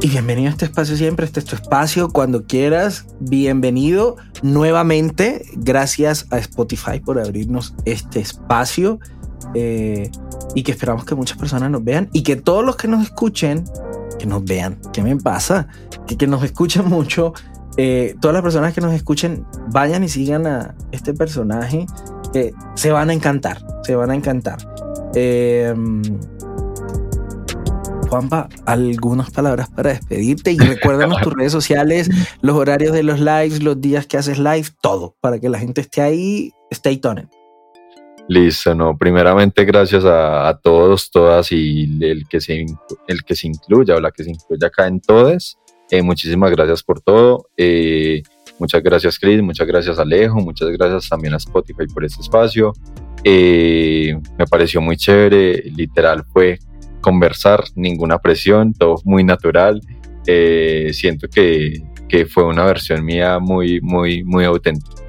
[0.00, 6.28] Y bienvenido a este espacio siempre, este es tu espacio, cuando quieras, bienvenido nuevamente, gracias
[6.30, 9.00] a Spotify por abrirnos este espacio
[9.54, 10.08] eh,
[10.54, 13.64] y que esperamos que muchas personas nos vean y que todos los que nos escuchen,
[14.20, 15.66] que nos vean, ¿qué me pasa?
[16.06, 17.32] Que, que nos escuchen mucho,
[17.76, 21.86] eh, todas las personas que nos escuchen, vayan y sigan a este personaje,
[22.76, 24.58] se van a encantar, se van a encantar.
[25.16, 25.74] Eh,
[28.08, 32.08] Juanpa, algunas palabras para despedirte y recuérdanos tus redes sociales,
[32.40, 35.82] los horarios de los lives, los días que haces live, todo, para que la gente
[35.82, 37.26] esté ahí, stay tuned.
[38.28, 42.66] Listo, no, primeramente gracias a, todos, todas y el que, se,
[43.06, 45.58] el que se incluya o la que se incluya acá en todas.
[45.90, 47.46] Eh, muchísimas gracias por todo.
[47.56, 48.22] Eh,
[48.58, 49.40] muchas gracias, Chris.
[49.42, 50.36] Muchas gracias, Alejo.
[50.36, 52.74] Muchas gracias también a Spotify por este espacio.
[53.24, 55.62] Eh, me pareció muy chévere.
[55.74, 56.58] Literal, fue
[57.00, 59.80] conversar, ninguna presión, todo muy natural.
[60.26, 65.02] Eh, siento que, que, fue una versión mía muy, muy, muy auténtica.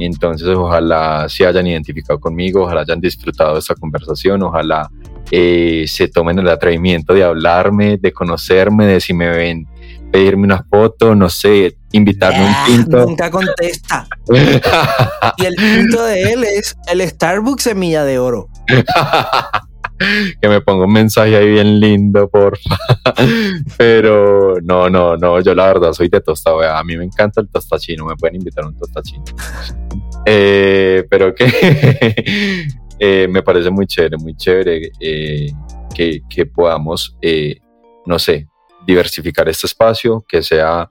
[0.00, 4.90] Entonces ojalá se hayan identificado conmigo, ojalá hayan disfrutado de esta conversación, ojalá
[5.30, 9.66] eh, se tomen el atrevimiento de hablarme, de conocerme, de si me ven
[10.10, 13.04] pedirme una foto, no sé, invitarme a un tinto.
[13.04, 14.06] Nunca contesta.
[15.36, 18.48] y el tinto de él es el Starbucks Semilla de Oro.
[20.40, 22.76] que me ponga un mensaje ahí bien lindo, porfa.
[23.76, 26.62] Pero no, no, no, yo la verdad soy de tostado.
[26.62, 29.24] A mí me encanta el tostachino, me pueden invitar a un tostachino.
[30.30, 31.46] Eh, pero que
[32.98, 35.50] eh, me parece muy chévere, muy chévere eh,
[35.94, 37.16] que, que, podamos,
[38.04, 38.46] no sé,
[38.86, 40.90] diversificar este espacio, que sea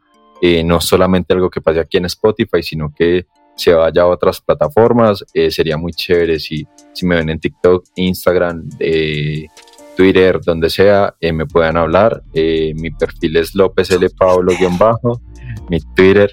[0.63, 3.27] no solamente algo que pase aquí en Spotify, sino que
[3.57, 5.25] se vaya a otras plataformas.
[5.33, 9.47] Eh, sería muy chévere si, si me ven en TikTok, Instagram, eh,
[9.97, 12.23] Twitter, donde sea, eh, me puedan hablar.
[12.33, 14.07] mi perfil es López L.
[14.11, 15.21] Pablo-bajo.
[15.69, 16.29] Mi Twitter,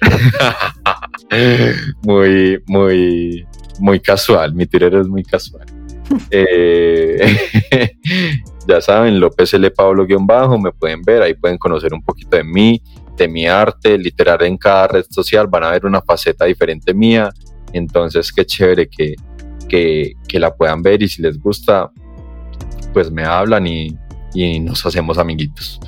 [2.03, 3.45] muy, muy,
[3.79, 4.53] muy casual.
[4.53, 5.65] Mi Twitter es muy casual.
[8.67, 9.71] ya saben, López L.
[9.71, 12.81] Pablo-bajo, me pueden ver, ahí pueden conocer un poquito de mí,
[13.17, 17.31] de mi arte, literal en cada red social, van a ver una faceta diferente mía,
[17.73, 19.15] entonces qué chévere que,
[19.67, 21.91] que, la puedan ver y si les gusta,
[22.93, 23.97] pues me hablan y,
[24.59, 25.79] nos hacemos amiguitos.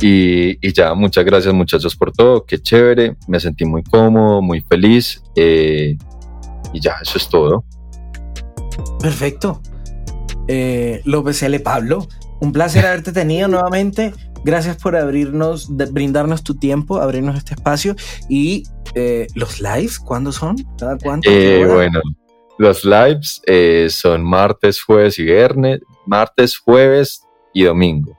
[0.00, 5.22] Y, ya, muchas gracias muchachos por todo, qué chévere, me sentí muy cómodo, muy feliz
[5.36, 5.96] eh,
[6.72, 7.64] y ya, eso es todo.
[9.00, 9.62] Perfecto.
[10.48, 11.58] Eh, López L.
[11.60, 12.06] Pablo,
[12.40, 14.12] un placer haberte tenido nuevamente.
[14.46, 17.96] Gracias por abrirnos, brindarnos tu tiempo, abrirnos este espacio.
[18.28, 18.62] Y
[18.94, 20.54] eh, los lives, ¿cuándo son?
[20.78, 21.28] ¿Cada cuánto?
[21.28, 22.00] Eh, bueno,
[22.56, 28.16] los lives eh, son martes, jueves y viernes, martes, jueves y domingo.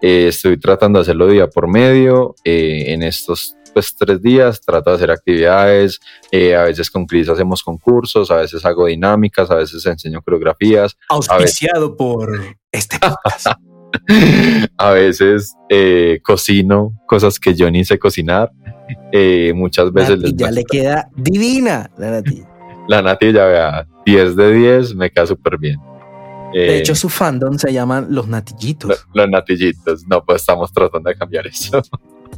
[0.00, 2.34] estoy tratando de hacerlo día por medio.
[2.44, 6.00] en estos pues, tres días trato de hacer actividades.
[6.32, 10.96] a veces con Cris hacemos concursos, a veces hago dinámicas, a veces enseño coreografías.
[11.10, 13.48] Auspiciado por este podcast.
[14.76, 18.50] a veces eh, cocino cosas que yo ni sé cocinar.
[19.12, 22.48] Eh, muchas veces les ya le queda divina la natilla.
[22.88, 25.76] La natilla, vea, 10 de 10, me queda súper bien.
[26.52, 29.06] de hecho, eh, su fandom se llaman los natillitos.
[29.12, 31.82] Los, natillitos, no, pues estamos tratando de cambiar eso.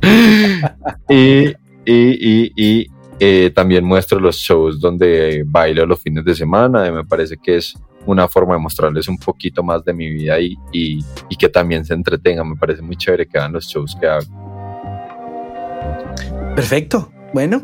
[1.08, 1.48] y,
[1.84, 2.86] y, y,
[3.20, 6.90] y también muestro los shows donde bailo los fines de semana.
[6.90, 7.74] Me parece que es
[8.08, 11.04] una forma de mostrarles un poquito más de mi vida y, y,
[11.38, 12.48] que también se entretengan.
[12.48, 14.24] Me parece muy chévere que hagan los shows que hago.
[16.56, 17.12] Perfecto.
[17.34, 17.62] Bueno,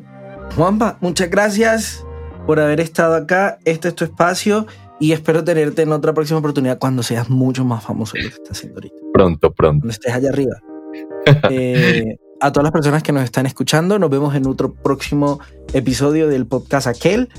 [0.54, 2.04] Juanpa, muchas gracias
[2.46, 3.58] por haber estado acá.
[3.64, 4.66] Este es tu espacio
[5.00, 8.34] y espero tenerte en otra próxima oportunidad cuando seas mucho más famoso de lo que
[8.34, 8.96] estás haciendo ahorita.
[9.14, 9.80] Pronto, pronto.
[9.80, 10.60] Cuando estés allá arriba.
[11.50, 15.40] Eh, a todas las personas que nos están escuchando, nos vemos en otro próximo
[15.72, 17.30] episodio del podcast Aquel,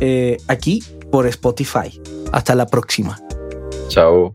[0.00, 0.82] eh, aquí
[1.14, 2.02] por Spotify.
[2.32, 3.20] Hasta la próxima.
[3.86, 4.34] Chao.